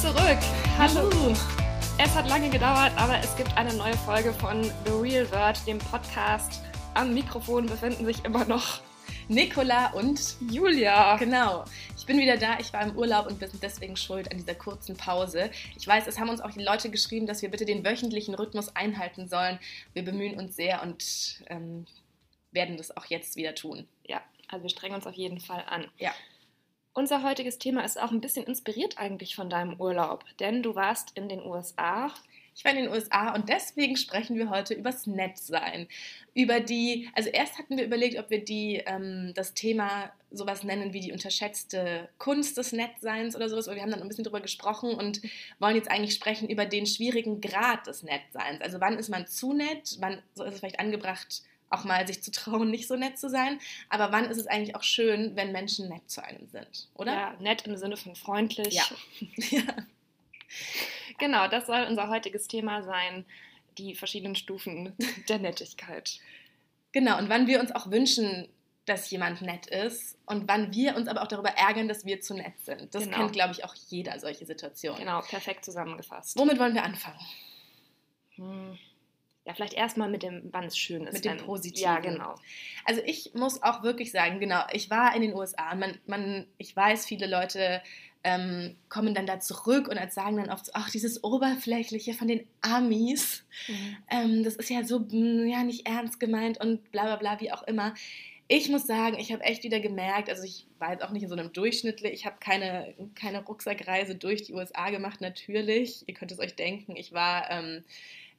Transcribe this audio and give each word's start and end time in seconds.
zurück. 0.00 0.38
Hallo. 0.78 1.10
Es 1.98 2.14
hat 2.14 2.26
lange 2.26 2.48
gedauert, 2.48 2.90
aber 2.96 3.18
es 3.18 3.36
gibt 3.36 3.54
eine 3.58 3.74
neue 3.74 3.94
Folge 3.98 4.32
von 4.32 4.64
The 4.64 4.92
Real 4.92 5.30
Word, 5.30 5.66
dem 5.66 5.76
Podcast. 5.76 6.62
Am 6.94 7.12
Mikrofon 7.12 7.66
befinden 7.66 8.06
sich 8.06 8.24
immer 8.24 8.46
noch 8.46 8.80
Nicola 9.28 9.92
und 9.92 10.36
Julia. 10.50 11.18
Genau. 11.18 11.66
Ich 11.98 12.06
bin 12.06 12.18
wieder 12.18 12.38
da. 12.38 12.58
Ich 12.58 12.72
war 12.72 12.80
im 12.80 12.96
Urlaub 12.96 13.26
und 13.26 13.40
bin 13.40 13.50
deswegen 13.60 13.94
schuld 13.94 14.32
an 14.32 14.38
dieser 14.38 14.54
kurzen 14.54 14.96
Pause. 14.96 15.50
Ich 15.76 15.86
weiß, 15.86 16.06
es 16.06 16.18
haben 16.18 16.30
uns 16.30 16.40
auch 16.40 16.52
die 16.52 16.64
Leute 16.64 16.88
geschrieben, 16.88 17.26
dass 17.26 17.42
wir 17.42 17.50
bitte 17.50 17.66
den 17.66 17.84
wöchentlichen 17.84 18.34
Rhythmus 18.34 18.74
einhalten 18.74 19.28
sollen. 19.28 19.58
Wir 19.92 20.02
bemühen 20.02 20.38
uns 20.38 20.56
sehr 20.56 20.80
und 20.82 21.42
ähm, 21.48 21.84
werden 22.52 22.78
das 22.78 22.96
auch 22.96 23.04
jetzt 23.04 23.36
wieder 23.36 23.54
tun. 23.54 23.86
Ja, 24.06 24.22
also 24.48 24.62
wir 24.62 24.70
strengen 24.70 24.94
uns 24.94 25.06
auf 25.06 25.14
jeden 25.14 25.40
Fall 25.40 25.62
an. 25.68 25.88
Ja. 25.98 26.14
Unser 26.92 27.22
heutiges 27.22 27.58
Thema 27.58 27.84
ist 27.84 28.00
auch 28.00 28.10
ein 28.10 28.20
bisschen 28.20 28.46
inspiriert 28.46 28.98
eigentlich 28.98 29.36
von 29.36 29.48
deinem 29.48 29.80
Urlaub, 29.80 30.24
denn 30.40 30.62
du 30.62 30.74
warst 30.74 31.16
in 31.16 31.28
den 31.28 31.40
USA. 31.40 32.12
Ich 32.56 32.64
war 32.64 32.72
in 32.72 32.78
den 32.78 32.90
USA 32.90 33.32
und 33.32 33.48
deswegen 33.48 33.96
sprechen 33.96 34.36
wir 34.36 34.50
heute 34.50 34.74
übers 34.74 35.06
Nettsein. 35.06 35.86
Über 36.34 36.58
die, 36.58 37.08
also 37.14 37.30
erst 37.30 37.58
hatten 37.58 37.76
wir 37.76 37.84
überlegt, 37.84 38.18
ob 38.18 38.28
wir 38.28 38.44
die, 38.44 38.82
ähm, 38.86 39.32
das 39.36 39.54
Thema 39.54 40.10
sowas 40.32 40.64
nennen 40.64 40.92
wie 40.92 41.00
die 41.00 41.12
unterschätzte 41.12 42.08
Kunst 42.18 42.58
des 42.58 42.72
Nettseins 42.72 43.36
oder 43.36 43.48
sowas, 43.48 43.68
aber 43.68 43.76
wir 43.76 43.82
haben 43.82 43.92
dann 43.92 44.02
ein 44.02 44.08
bisschen 44.08 44.24
drüber 44.24 44.40
gesprochen 44.40 44.92
und 44.94 45.22
wollen 45.60 45.76
jetzt 45.76 45.90
eigentlich 45.90 46.14
sprechen 46.14 46.48
über 46.48 46.66
den 46.66 46.86
schwierigen 46.86 47.40
Grad 47.40 47.86
des 47.86 48.02
Nettseins. 48.02 48.60
Also 48.62 48.80
wann 48.80 48.98
ist 48.98 49.08
man 49.08 49.28
zu 49.28 49.52
nett, 49.52 49.96
wann 50.00 50.14
ist 50.34 50.40
es 50.40 50.58
vielleicht 50.58 50.80
angebracht, 50.80 51.42
auch 51.70 51.84
mal 51.84 52.06
sich 52.06 52.22
zu 52.22 52.30
trauen, 52.30 52.70
nicht 52.70 52.88
so 52.88 52.96
nett 52.96 53.18
zu 53.18 53.30
sein. 53.30 53.58
Aber 53.88 54.12
wann 54.12 54.26
ist 54.26 54.38
es 54.38 54.46
eigentlich 54.46 54.74
auch 54.76 54.82
schön, 54.82 55.36
wenn 55.36 55.52
Menschen 55.52 55.88
nett 55.88 56.10
zu 56.10 56.22
einem 56.22 56.46
sind, 56.48 56.88
oder? 56.94 57.12
Ja, 57.12 57.36
nett 57.40 57.66
im 57.66 57.76
Sinne 57.76 57.96
von 57.96 58.14
freundlich. 58.16 58.74
Ja. 58.74 58.84
ja. 59.50 59.62
Genau, 61.18 61.48
das 61.48 61.66
soll 61.66 61.86
unser 61.88 62.08
heutiges 62.08 62.48
Thema 62.48 62.82
sein, 62.82 63.24
die 63.78 63.94
verschiedenen 63.94 64.34
Stufen 64.34 64.94
der 65.28 65.38
Nettigkeit. 65.38 66.18
Genau, 66.92 67.18
und 67.18 67.28
wann 67.28 67.46
wir 67.46 67.60
uns 67.60 67.72
auch 67.72 67.90
wünschen, 67.90 68.48
dass 68.86 69.10
jemand 69.10 69.42
nett 69.42 69.66
ist 69.68 70.18
und 70.26 70.48
wann 70.48 70.74
wir 70.74 70.96
uns 70.96 71.06
aber 71.06 71.22
auch 71.22 71.28
darüber 71.28 71.50
ärgern, 71.50 71.86
dass 71.86 72.04
wir 72.04 72.20
zu 72.20 72.34
nett 72.34 72.54
sind. 72.64 72.92
Das 72.94 73.04
Genau. 73.04 73.18
kennt, 73.18 73.32
glaube 73.32 73.52
ich, 73.52 73.64
auch 73.64 73.74
jeder 73.88 74.18
solche 74.18 74.44
Situationen. 74.44 74.98
Genau, 74.98 75.20
perfekt 75.20 75.64
zusammengefasst. 75.64 76.36
Womit 76.36 76.58
wollen 76.58 76.74
wir 76.74 76.82
anfangen? 76.82 77.20
Hm. 78.34 78.78
Ja, 79.50 79.54
vielleicht 79.56 79.74
erstmal 79.74 80.08
mit 80.08 80.22
dem, 80.22 80.42
wann 80.52 80.64
es 80.64 80.78
schön 80.78 81.08
ist. 81.08 81.12
Mit 81.12 81.24
dem 81.24 81.32
wenn- 81.38 81.44
Positiven. 81.44 81.82
Ja, 81.82 81.98
genau. 81.98 82.36
Also 82.84 83.02
ich 83.04 83.32
muss 83.34 83.64
auch 83.64 83.82
wirklich 83.82 84.12
sagen, 84.12 84.38
genau, 84.38 84.62
ich 84.72 84.90
war 84.90 85.12
in 85.16 85.22
den 85.22 85.34
USA 85.34 85.72
und 85.72 85.80
man, 85.80 85.98
man, 86.06 86.46
ich 86.56 86.74
weiß, 86.76 87.04
viele 87.04 87.26
Leute 87.26 87.82
ähm, 88.22 88.76
kommen 88.88 89.12
dann 89.12 89.26
da 89.26 89.40
zurück 89.40 89.88
und 89.88 90.12
sagen 90.12 90.36
dann 90.36 90.50
oft 90.50 90.70
ach, 90.74 90.88
dieses 90.88 91.24
Oberflächliche 91.24 92.14
von 92.14 92.28
den 92.28 92.46
Amis, 92.60 93.44
ähm, 94.08 94.44
das 94.44 94.54
ist 94.54 94.70
ja 94.70 94.84
so, 94.84 95.00
mm, 95.00 95.48
ja, 95.48 95.64
nicht 95.64 95.88
ernst 95.88 96.20
gemeint 96.20 96.60
und 96.60 96.92
bla 96.92 97.02
bla 97.04 97.16
bla, 97.16 97.40
wie 97.40 97.50
auch 97.50 97.64
immer. 97.64 97.94
Ich 98.46 98.68
muss 98.68 98.86
sagen, 98.86 99.18
ich 99.18 99.32
habe 99.32 99.42
echt 99.42 99.64
wieder 99.64 99.80
gemerkt, 99.80 100.28
also 100.28 100.44
ich 100.44 100.66
war 100.78 100.92
jetzt 100.92 101.02
auch 101.02 101.10
nicht 101.10 101.24
in 101.24 101.28
so 101.28 101.34
einem 101.34 101.52
Durchschnittlich, 101.52 102.12
ich 102.12 102.26
habe 102.26 102.36
keine, 102.40 102.94
keine 103.16 103.44
Rucksackreise 103.44 104.14
durch 104.14 104.42
die 104.42 104.52
USA 104.54 104.90
gemacht, 104.90 105.20
natürlich. 105.20 106.02
Ihr 106.06 106.14
könnt 106.14 106.30
es 106.30 106.38
euch 106.38 106.54
denken, 106.56 106.94
ich 106.96 107.12
war 107.12 107.50
ähm, 107.50 107.84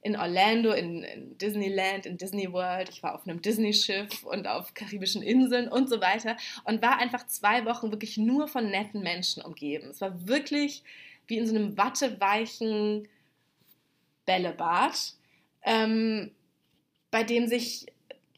in 0.02 0.16
Orlando, 0.16 0.72
in, 0.72 1.04
in 1.04 1.38
Disneyland, 1.38 2.06
in 2.06 2.18
Disney 2.18 2.52
World, 2.52 2.88
ich 2.88 3.02
war 3.02 3.14
auf 3.14 3.26
einem 3.26 3.40
Disney-Schiff 3.40 4.24
und 4.24 4.48
auf 4.48 4.74
karibischen 4.74 5.22
Inseln 5.22 5.68
und 5.68 5.88
so 5.88 6.00
weiter 6.00 6.36
und 6.64 6.82
war 6.82 6.98
einfach 6.98 7.26
zwei 7.28 7.64
Wochen 7.64 7.92
wirklich 7.92 8.16
nur 8.18 8.48
von 8.48 8.68
netten 8.68 9.02
Menschen 9.02 9.42
umgeben. 9.42 9.90
Es 9.90 10.00
war 10.00 10.26
wirklich 10.26 10.82
wie 11.28 11.38
in 11.38 11.46
so 11.46 11.54
einem 11.54 11.78
watteweichen 11.78 13.08
Bällebad, 14.26 15.14
ähm, 15.62 16.32
bei 17.12 17.22
dem 17.22 17.46
sich 17.46 17.86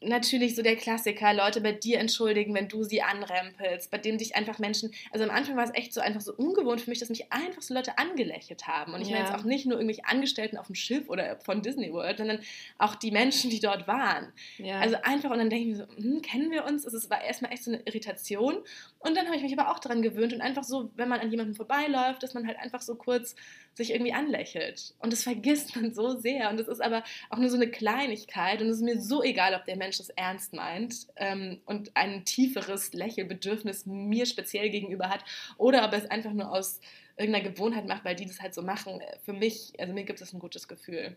natürlich 0.05 0.55
so 0.55 0.63
der 0.63 0.77
Klassiker, 0.77 1.33
Leute 1.35 1.61
bei 1.61 1.73
dir 1.73 1.99
entschuldigen, 1.99 2.55
wenn 2.55 2.69
du 2.69 2.85
sie 2.85 3.03
anrempelst, 3.03 3.91
bei 3.91 3.99
dem 3.99 4.19
dich 4.19 4.37
einfach 4.37 4.59
Menschen, 4.59 4.93
also 5.13 5.25
am 5.25 5.31
Anfang 5.31 5.57
war 5.57 5.65
es 5.65 5.75
echt 5.75 5.93
so 5.93 6.01
einfach 6.01 6.21
so 6.21 6.35
ungewohnt 6.35 6.81
für 6.81 6.91
mich, 6.91 6.99
dass 6.99 7.09
mich 7.09 7.33
einfach 7.33 7.63
so 7.63 7.75
Leute 7.75 7.99
angelächelt 7.99 8.67
haben. 8.67 8.95
Und 8.95 9.01
ich 9.03 9.09
meine 9.11 9.25
Ja. 9.25 9.31
jetzt 9.31 9.39
auch 9.39 9.45
nicht 9.45 9.67
nur 9.67 9.77
irgendwelche 9.79 10.05
Angestellten 10.07 10.57
auf 10.59 10.67
dem 10.67 10.75
Schiff 10.75 11.09
oder 11.09 11.39
von 11.41 11.63
Disney 11.63 11.93
World, 11.93 12.19
sondern 12.19 12.41
auch 12.79 12.95
die 12.95 13.11
Menschen, 13.11 13.51
die 13.51 13.61
dort 13.61 13.87
waren. 13.89 14.33
Ja. 14.59 14.81
Also 14.81 14.97
einfach, 15.03 15.31
und 15.31 15.39
dann 15.39 15.51
denke 15.51 15.69
ich 15.71 15.77
mir 15.79 15.87
so, 15.87 15.97
hm, 15.97 16.23
kennen 16.23 16.51
wir 16.51 16.65
uns? 16.65 16.85
Es 16.85 17.11
war 17.11 17.23
erstmal 17.23 17.53
echt 17.53 17.65
so 17.65 17.73
eine 17.73 17.81
Irritation. 17.83 18.57
Und 18.99 19.17
dann 19.17 19.27
habe 19.27 19.37
ich 19.37 19.43
mich 19.43 19.59
aber 19.59 19.71
auch 19.71 19.79
daran 19.79 20.03
gewöhnt 20.03 20.33
und 20.33 20.41
einfach 20.41 20.65
so, 20.65 20.91
wenn 20.97 21.09
man 21.09 21.21
an 21.21 21.31
jemandem 21.31 21.55
vorbeiläuft, 21.55 22.23
dass 22.23 22.35
man 22.35 22.47
halt 22.47 22.59
einfach 22.59 22.81
so 22.81 22.95
kurz 22.95 23.35
sich 23.75 23.91
irgendwie 23.93 24.13
anlächelt. 24.13 24.95
Und 25.01 25.13
das 25.13 25.25
vergisst 25.25 25.75
man 25.77 25.93
so 25.93 26.17
sehr. 26.19 26.49
Und 26.49 26.59
das 26.61 26.69
ist 26.69 26.81
aber 26.81 27.03
auch 27.29 27.39
nur 27.39 27.51
so 27.51 27.57
eine 27.57 27.69
Kleinigkeit. 27.69 28.61
Und 28.63 28.69
es 28.69 28.77
ist 28.77 28.83
mir 28.83 29.01
so 29.01 29.23
egal, 29.23 29.55
ob 29.55 29.65
der 29.65 29.77
Mensch 29.77 29.94
das 29.99 30.11
ernst 30.11 30.53
meint 30.53 31.07
ähm, 31.17 31.61
und 31.67 31.97
ein 31.97 32.25
tieferes 32.25 32.93
Lächelbedürfnis 32.93 33.87
mir 33.87 34.27
speziell 34.27 34.71
gegenüber 34.71 35.09
hat 35.09 35.25
oder 35.59 35.85
ob 35.85 35.93
er 35.93 35.99
es 35.99 36.11
einfach 36.11 36.33
nur 36.33 36.51
aus 36.51 36.81
irgendeiner 37.17 37.49
Gewohnheit 37.49 37.87
macht, 37.87 38.05
weil 38.05 38.17
die 38.17 38.27
das 38.27 38.41
halt 38.41 38.55
so 38.55 38.63
machen. 38.63 39.01
Für 39.25 39.33
mich, 39.33 39.73
also 39.79 39.93
mir 39.93 40.05
gibt 40.05 40.21
es 40.21 40.33
ein 40.33 40.41
gutes 40.41 40.69
Gefühl. 40.69 41.17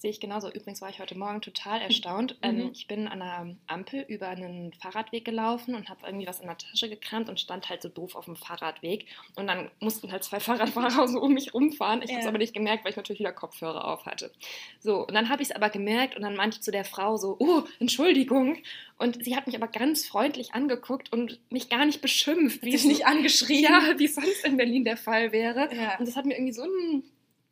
Sehe 0.00 0.12
ich 0.12 0.20
genauso. 0.20 0.48
Übrigens 0.48 0.80
war 0.80 0.88
ich 0.90 1.00
heute 1.00 1.18
Morgen 1.18 1.40
total 1.40 1.80
erstaunt. 1.80 2.34
Mhm. 2.34 2.48
Ähm, 2.48 2.70
ich 2.72 2.86
bin 2.86 3.08
an 3.08 3.20
einer 3.20 3.56
Ampel 3.66 4.04
über 4.06 4.28
einen 4.28 4.72
Fahrradweg 4.74 5.24
gelaufen 5.24 5.74
und 5.74 5.88
habe 5.88 6.06
irgendwie 6.06 6.28
was 6.28 6.38
in 6.38 6.46
der 6.46 6.56
Tasche 6.56 6.88
gekramt 6.88 7.28
und 7.28 7.40
stand 7.40 7.68
halt 7.68 7.82
so 7.82 7.88
doof 7.88 8.14
auf 8.14 8.26
dem 8.26 8.36
Fahrradweg. 8.36 9.06
Und 9.34 9.48
dann 9.48 9.72
mussten 9.80 10.12
halt 10.12 10.22
zwei 10.22 10.38
Fahrradfahrer 10.40 11.08
so 11.08 11.20
um 11.20 11.34
mich 11.34 11.52
rumfahren. 11.52 12.02
Ich 12.02 12.10
habe 12.10 12.20
es 12.20 12.24
Ja. 12.26 12.28
aber 12.30 12.38
nicht 12.38 12.54
gemerkt, 12.54 12.84
weil 12.84 12.92
ich 12.92 12.96
natürlich 12.96 13.18
wieder 13.18 13.32
Kopfhörer 13.32 13.88
auf 13.88 14.06
hatte. 14.06 14.30
So, 14.78 15.04
und 15.04 15.14
dann 15.14 15.30
habe 15.30 15.42
ich 15.42 15.48
es 15.50 15.54
aber 15.56 15.68
gemerkt 15.68 16.14
und 16.14 16.22
dann 16.22 16.36
meinte 16.36 16.58
ich 16.58 16.62
zu 16.62 16.70
der 16.70 16.84
Frau 16.84 17.16
so, 17.16 17.34
oh, 17.40 17.62
Entschuldigung. 17.80 18.58
Und 18.98 19.24
sie 19.24 19.34
hat 19.34 19.48
mich 19.48 19.56
aber 19.56 19.66
ganz 19.66 20.06
freundlich 20.06 20.54
angeguckt 20.54 21.12
und 21.12 21.40
mich 21.50 21.68
gar 21.70 21.84
nicht 21.84 22.02
beschimpft. 22.02 22.62
Wie 22.62 22.72
es 22.72 22.82
es 22.82 22.86
nicht 22.86 23.06
angeschrien. 23.06 23.64
ja, 23.64 23.94
wie 23.98 24.04
es 24.04 24.14
sonst 24.14 24.44
in 24.44 24.56
Berlin 24.56 24.84
der 24.84 24.96
Fall 24.96 25.32
wäre. 25.32 25.74
Ja. 25.74 25.98
Und 25.98 26.06
das 26.06 26.14
hat 26.14 26.24
mir 26.24 26.34
irgendwie 26.34 26.52
so 26.52 26.62
ein. 26.62 27.02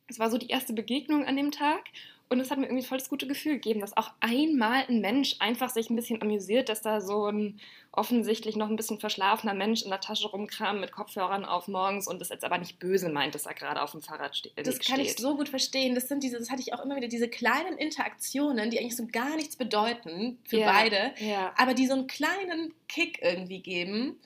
Es 0.09 0.21
war 0.21 0.31
so 0.31 0.39
die 0.39 0.47
erste 0.49 0.73
Begegnung 0.73 1.25
an 1.25 1.35
dem 1.37 1.51
Tag. 1.51 1.83
Und 2.29 2.41
es 2.41 2.51
hat 2.51 2.59
mir 2.59 2.67
irgendwie 2.67 2.85
voll 2.85 2.99
das 2.99 3.09
gute 3.09 3.29
Gefühl 3.29 3.55
gegeben, 3.55 3.81
dass 3.81 3.97
auch 3.97 4.11
einmal 4.19 4.85
ein 4.89 5.01
Mensch 5.01 5.37
einfach 5.39 5.71
sich 5.71 5.91
ein 5.91 5.97
bisschen 5.97 6.21
amüsiert, 6.23 6.69
dass 6.69 6.83
da 6.83 7.01
so 7.01 7.27
ein 7.27 7.61
offensichtlich 7.93 8.57
noch 8.57 8.69
ein 8.69 8.75
bisschen 8.77 8.99
verschlafener 8.99 9.55
Mensch 9.55 9.83
in 9.83 9.91
der 9.91 10.01
Tasche 10.01 10.29
rumkramt 10.29 10.81
mit 10.81 10.91
Kopfhörern 10.93 11.45
auf 11.45 11.69
morgens 11.69 12.09
und 12.09 12.21
das 12.21 12.29
jetzt 12.31 12.45
aber 12.45 12.59
nicht 12.59 12.79
böse 12.81 13.09
meint, 13.11 13.35
dass 13.37 13.47
er 13.47 13.55
gerade 13.55 13.81
auf 13.81 13.93
dem 13.93 14.03
Fahrrad 14.03 14.35
ste 14.35 14.51
Das 14.57 14.75
steht. 14.75 14.87
kann 14.87 15.01
ich 15.01 15.15
so 15.17 15.37
gut 15.37 15.49
verstehen. 15.49 15.95
Das 15.95 16.09
sind 16.09 16.23
diese, 16.25 16.39
das 16.39 16.51
hatte 16.51 16.61
ich 16.61 16.75
auch 16.75 16.85
immer 16.85 16.97
wieder, 16.97 17.09
diese 17.09 17.29
kleinen 17.29 17.79
Interaktionen, 17.79 18.71
die 18.71 18.81
eigentlich 18.81 18.97
so 18.97 19.07
gar 19.07 19.37
nichts 19.37 19.57
bedeuten 19.57 20.39
für 20.45 20.59
Ja. 20.59 20.73
beide, 20.73 21.15
Ja. 21.19 21.55
aber 21.57 21.75
die 21.75 21.87
so 21.87 21.95
einen 21.95 22.09
kleinen 22.09 22.75
Kick 22.89 23.21
irgendwie 23.23 23.61
geben. 23.63 24.19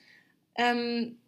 Ähm, 0.55 1.19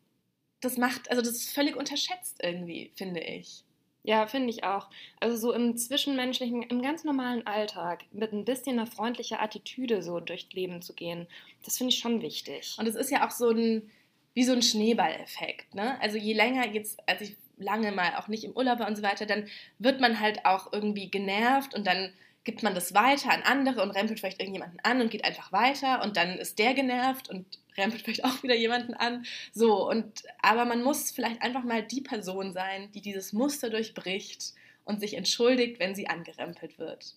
das 0.59 0.77
macht, 0.77 1.09
also 1.11 1.21
das 1.21 1.31
ist 1.33 1.53
völlig 1.53 1.75
unterschätzt 1.75 2.39
irgendwie, 2.41 2.91
finde 2.95 3.21
ich. 3.21 3.63
Ja, 4.05 4.27
finde 4.27 4.49
ich 4.49 4.65
auch. 4.65 4.89
Also 5.21 5.37
so 5.37 5.53
im 5.53 5.77
zwischenmenschlichen, 5.77 6.63
im 6.63 6.81
ganz 6.81 7.05
normalen 7.05 7.47
Alltag 7.47 8.03
mit 8.11 8.33
ein 8.33 8.43
bisschen 8.43 8.77
einer 8.77 8.87
freundlicher 8.87 9.41
Attitüde 9.41 10.03
so 10.03 10.19
durchs 10.19 10.51
Leben 10.51 10.81
zu 10.81 10.93
gehen, 10.93 11.25
das 11.63 11.77
finde 11.77 11.93
ich 11.93 11.99
schon 11.99 12.21
wichtig. 12.21 12.75
Und 12.77 12.85
es 12.85 12.95
ist 12.95 13.11
ja 13.11 13.25
auch 13.25 13.31
so 13.31 13.49
ein, 13.49 13.89
wie 14.33 14.43
so 14.43 14.51
ein 14.51 14.61
Schneeballeffekt. 14.61 15.73
Ne? 15.73 15.99
Also 16.01 16.17
je 16.17 16.33
länger 16.33 16.67
jetzt, 16.67 16.99
als 17.07 17.21
ich 17.21 17.37
lange 17.57 17.93
mal 17.93 18.15
auch 18.17 18.27
nicht 18.27 18.43
im 18.43 18.51
Urlaub 18.57 18.79
war 18.79 18.87
und 18.87 18.97
so 18.97 19.03
weiter, 19.03 19.25
dann 19.25 19.47
wird 19.79 20.01
man 20.01 20.19
halt 20.19 20.45
auch 20.45 20.73
irgendwie 20.73 21.09
genervt 21.09 21.73
und 21.73 21.87
dann 21.87 22.11
gibt 22.43 22.63
man 22.63 22.75
das 22.75 22.93
weiter 22.93 23.31
an 23.31 23.41
andere 23.43 23.81
und 23.81 23.91
rempelt 23.91 24.19
vielleicht 24.19 24.39
irgendjemanden 24.39 24.79
an 24.83 25.01
und 25.01 25.11
geht 25.11 25.25
einfach 25.25 25.51
weiter 25.51 26.03
und 26.03 26.17
dann 26.17 26.37
ist 26.37 26.59
der 26.59 26.73
genervt 26.73 27.29
und 27.29 27.45
rempelt 27.77 28.01
vielleicht 28.01 28.25
auch 28.25 28.43
wieder 28.43 28.55
jemanden 28.55 28.93
an. 28.93 29.25
So, 29.53 29.89
und 29.89 30.23
aber 30.41 30.65
man 30.65 30.83
muss 30.83 31.11
vielleicht 31.11 31.41
einfach 31.41 31.63
mal 31.63 31.83
die 31.83 32.01
Person 32.01 32.53
sein, 32.53 32.91
die 32.91 33.01
dieses 33.01 33.33
Muster 33.33 33.69
durchbricht 33.69 34.53
und 34.85 34.99
sich 34.99 35.15
entschuldigt, 35.15 35.79
wenn 35.79 35.95
sie 35.95 36.07
angerempelt 36.07 36.77
wird. 36.77 37.15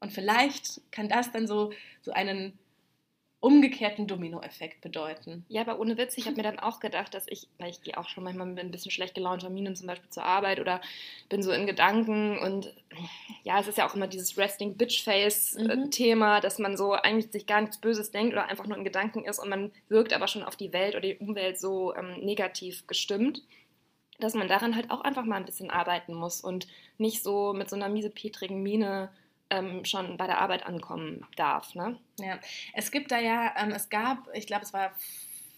Und 0.00 0.12
vielleicht 0.12 0.80
kann 0.92 1.08
das 1.08 1.32
dann 1.32 1.46
so, 1.46 1.72
so 2.02 2.12
einen 2.12 2.58
umgekehrten 3.40 4.08
Dominoeffekt 4.08 4.80
bedeuten. 4.80 5.44
Ja, 5.48 5.60
aber 5.60 5.78
ohne 5.78 5.96
Witz, 5.96 6.18
ich 6.18 6.26
habe 6.26 6.36
mir 6.36 6.42
dann 6.42 6.58
auch 6.58 6.80
gedacht, 6.80 7.14
dass 7.14 7.26
ich, 7.28 7.46
weil 7.58 7.70
ich 7.70 7.82
gehe 7.82 7.96
auch 7.96 8.08
schon 8.08 8.24
manchmal 8.24 8.46
mit 8.46 8.58
ein 8.58 8.72
bisschen 8.72 8.90
schlecht 8.90 9.14
gelaunter 9.14 9.48
Mienen 9.48 9.76
zum 9.76 9.86
Beispiel 9.86 10.10
zur 10.10 10.24
Arbeit 10.24 10.58
oder 10.58 10.80
bin 11.28 11.42
so 11.42 11.52
in 11.52 11.66
Gedanken 11.66 12.36
und 12.38 12.74
ja, 13.44 13.60
es 13.60 13.68
ist 13.68 13.78
ja 13.78 13.88
auch 13.88 13.94
immer 13.94 14.08
dieses 14.08 14.36
Resting 14.36 14.76
Bitch 14.76 15.04
Face 15.04 15.54
äh, 15.54 15.76
Mhm. 15.76 15.90
Thema, 15.92 16.40
dass 16.40 16.58
man 16.58 16.76
so 16.76 16.92
eigentlich 16.94 17.30
sich 17.30 17.46
gar 17.46 17.60
nichts 17.60 17.78
Böses 17.78 18.10
denkt 18.10 18.32
oder 18.32 18.46
einfach 18.48 18.66
nur 18.66 18.76
in 18.76 18.84
Gedanken 18.84 19.24
ist 19.24 19.38
und 19.38 19.48
man 19.48 19.70
wirkt 19.88 20.12
aber 20.12 20.26
schon 20.26 20.42
auf 20.42 20.56
die 20.56 20.72
Welt 20.72 20.94
oder 20.96 21.02
die 21.02 21.16
Umwelt 21.18 21.60
so 21.60 21.94
ähm, 21.94 22.20
negativ 22.24 22.86
gestimmt. 22.88 23.42
Dass 24.18 24.34
man 24.34 24.48
daran 24.48 24.74
halt 24.74 24.90
auch 24.90 25.02
einfach 25.02 25.24
mal 25.24 25.36
ein 25.36 25.44
bisschen 25.44 25.70
arbeiten 25.70 26.12
muss 26.12 26.40
und 26.40 26.66
nicht 26.96 27.22
so 27.22 27.52
mit 27.52 27.70
so 27.70 27.76
einer 27.76 27.88
miesepetrigen 27.88 28.60
Miene 28.60 29.10
ähm, 29.50 29.84
schon 29.84 30.16
bei 30.16 30.26
der 30.26 30.40
Arbeit 30.40 30.66
ankommen 30.66 31.26
darf. 31.36 31.74
Ne? 31.74 31.98
Ja, 32.18 32.38
es 32.74 32.90
gibt 32.90 33.10
da 33.10 33.18
ja, 33.18 33.54
ähm, 33.58 33.70
es 33.70 33.88
gab, 33.88 34.28
ich 34.34 34.46
glaube, 34.46 34.64
es 34.64 34.72
war 34.72 34.92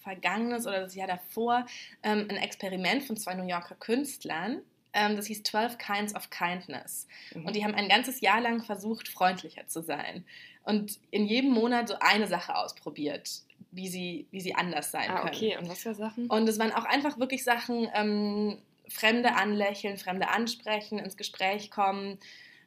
vergangenes 0.02 0.66
oder 0.66 0.80
das 0.80 0.94
Jahr 0.94 1.08
davor, 1.08 1.66
ähm, 2.02 2.26
ein 2.28 2.36
Experiment 2.36 3.02
von 3.04 3.16
zwei 3.16 3.34
New 3.34 3.46
Yorker 3.46 3.74
Künstlern. 3.74 4.62
Ähm, 4.92 5.16
das 5.16 5.26
hieß 5.26 5.42
12 5.42 5.78
Kinds 5.78 6.14
of 6.14 6.30
Kindness. 6.30 7.06
Mhm. 7.34 7.46
Und 7.46 7.56
die 7.56 7.64
haben 7.64 7.74
ein 7.74 7.88
ganzes 7.88 8.20
Jahr 8.20 8.40
lang 8.40 8.62
versucht, 8.62 9.08
freundlicher 9.08 9.66
zu 9.66 9.82
sein. 9.82 10.24
Und 10.64 10.98
in 11.10 11.26
jedem 11.26 11.50
Monat 11.50 11.88
so 11.88 11.94
eine 12.00 12.26
Sache 12.26 12.54
ausprobiert, 12.56 13.42
wie 13.70 13.88
sie, 13.88 14.26
wie 14.30 14.40
sie 14.40 14.54
anders 14.54 14.90
sein 14.90 15.10
ah, 15.10 15.20
können. 15.20 15.34
Okay, 15.34 15.56
und 15.56 15.68
was 15.68 15.80
für 15.80 15.94
Sachen? 15.94 16.26
Und 16.28 16.48
es 16.48 16.58
waren 16.58 16.72
auch 16.72 16.84
einfach 16.84 17.18
wirklich 17.18 17.44
Sachen, 17.44 17.88
ähm, 17.94 18.58
Fremde 18.88 19.34
anlächeln, 19.34 19.96
Fremde 19.96 20.28
ansprechen, 20.28 20.98
ins 20.98 21.16
Gespräch 21.16 21.70
kommen, 21.70 22.18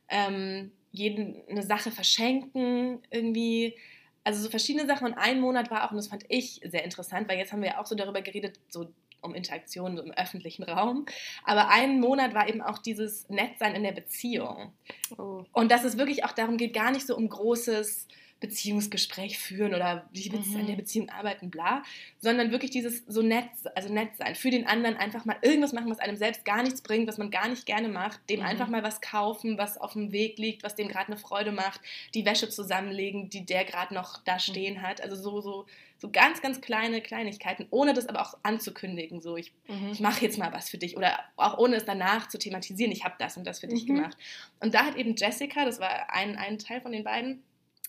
ähm, 0.07 0.71
jeden 0.93 1.41
eine 1.49 1.63
Sache 1.63 1.91
verschenken, 1.91 2.99
irgendwie. 3.09 3.75
Also 4.23 4.41
so 4.41 4.49
verschiedene 4.49 4.85
Sachen. 4.85 5.07
Und 5.07 5.15
ein 5.15 5.41
Monat 5.41 5.69
war 5.69 5.85
auch, 5.85 5.91
und 5.91 5.97
das 5.97 6.07
fand 6.07 6.23
ich 6.29 6.61
sehr 6.63 6.85
interessant, 6.85 7.27
weil 7.27 7.37
jetzt 7.37 7.51
haben 7.51 7.61
wir 7.61 7.71
ja 7.71 7.81
auch 7.81 7.85
so 7.85 7.95
darüber 7.95 8.21
geredet, 8.21 8.57
so 8.69 8.87
um 9.19 9.35
Interaktionen 9.35 9.97
so 9.97 10.03
im 10.03 10.11
öffentlichen 10.11 10.63
Raum. 10.63 11.05
Aber 11.43 11.69
ein 11.69 11.99
Monat 11.99 12.33
war 12.33 12.47
eben 12.47 12.61
auch 12.61 12.77
dieses 12.77 13.27
Nettsein 13.29 13.75
in 13.75 13.83
der 13.83 13.91
Beziehung. 13.91 14.73
Oh. 15.17 15.43
Und 15.51 15.71
dass 15.71 15.83
es 15.83 15.97
wirklich 15.97 16.23
auch 16.23 16.31
darum 16.31 16.57
geht, 16.57 16.73
gar 16.73 16.91
nicht 16.91 17.07
so 17.07 17.17
um 17.17 17.27
großes 17.27 18.07
Beziehungsgespräch 18.43 19.39
führen 19.39 19.73
oder 19.73 20.05
wie 20.11 20.29
willst 20.33 20.49
du 20.49 20.55
mhm. 20.55 20.59
an 20.59 20.67
der 20.67 20.75
Beziehung 20.75 21.09
arbeiten, 21.09 21.49
bla, 21.49 21.81
sondern 22.19 22.51
wirklich 22.51 22.71
dieses 22.71 23.05
so 23.07 23.21
nett, 23.21 23.45
also 23.73 23.91
nett 23.91 24.17
sein, 24.17 24.35
für 24.35 24.51
den 24.51 24.67
anderen 24.67 24.97
einfach 24.97 25.23
mal 25.23 25.37
irgendwas 25.41 25.71
machen, 25.71 25.89
was 25.89 25.99
einem 25.99 26.17
selbst 26.17 26.43
gar 26.43 26.61
nichts 26.61 26.81
bringt, 26.81 27.07
was 27.07 27.17
man 27.17 27.31
gar 27.31 27.47
nicht 27.47 27.65
gerne 27.65 27.87
macht, 27.87 28.19
dem 28.29 28.41
mhm. 28.41 28.45
einfach 28.45 28.67
mal 28.67 28.83
was 28.83 28.99
kaufen, 28.99 29.57
was 29.57 29.77
auf 29.77 29.93
dem 29.93 30.11
Weg 30.11 30.37
liegt, 30.37 30.61
was 30.61 30.75
dem 30.75 30.89
gerade 30.89 31.07
eine 31.07 31.17
Freude 31.17 31.53
macht, 31.53 31.79
die 32.13 32.25
Wäsche 32.25 32.49
zusammenlegen, 32.49 33.29
die 33.29 33.45
der 33.45 33.63
gerade 33.63 33.93
noch 33.93 34.21
da 34.25 34.33
mhm. 34.33 34.39
stehen 34.39 34.81
hat, 34.81 34.99
also 34.99 35.15
so, 35.15 35.39
so, 35.39 35.65
so 35.97 36.09
ganz, 36.11 36.41
ganz 36.41 36.59
kleine 36.59 36.99
Kleinigkeiten, 36.99 37.65
ohne 37.69 37.93
das 37.93 38.07
aber 38.07 38.21
auch 38.21 38.37
anzukündigen, 38.43 39.21
so 39.21 39.37
ich, 39.37 39.53
mhm. 39.69 39.91
ich 39.93 40.01
mache 40.01 40.25
jetzt 40.25 40.37
mal 40.37 40.51
was 40.51 40.69
für 40.69 40.77
dich 40.77 40.97
oder 40.97 41.17
auch 41.37 41.57
ohne 41.57 41.77
es 41.77 41.85
danach 41.85 42.27
zu 42.27 42.37
thematisieren, 42.37 42.91
ich 42.91 43.05
habe 43.05 43.15
das 43.19 43.37
und 43.37 43.47
das 43.47 43.61
für 43.61 43.67
dich 43.67 43.87
mhm. 43.87 43.95
gemacht. 43.95 44.17
Und 44.59 44.73
da 44.73 44.83
hat 44.83 44.97
eben 44.97 45.15
Jessica, 45.15 45.63
das 45.63 45.79
war 45.79 46.11
ein, 46.11 46.37
ein 46.37 46.59
Teil 46.59 46.81
von 46.81 46.91
den 46.91 47.05
beiden, 47.05 47.41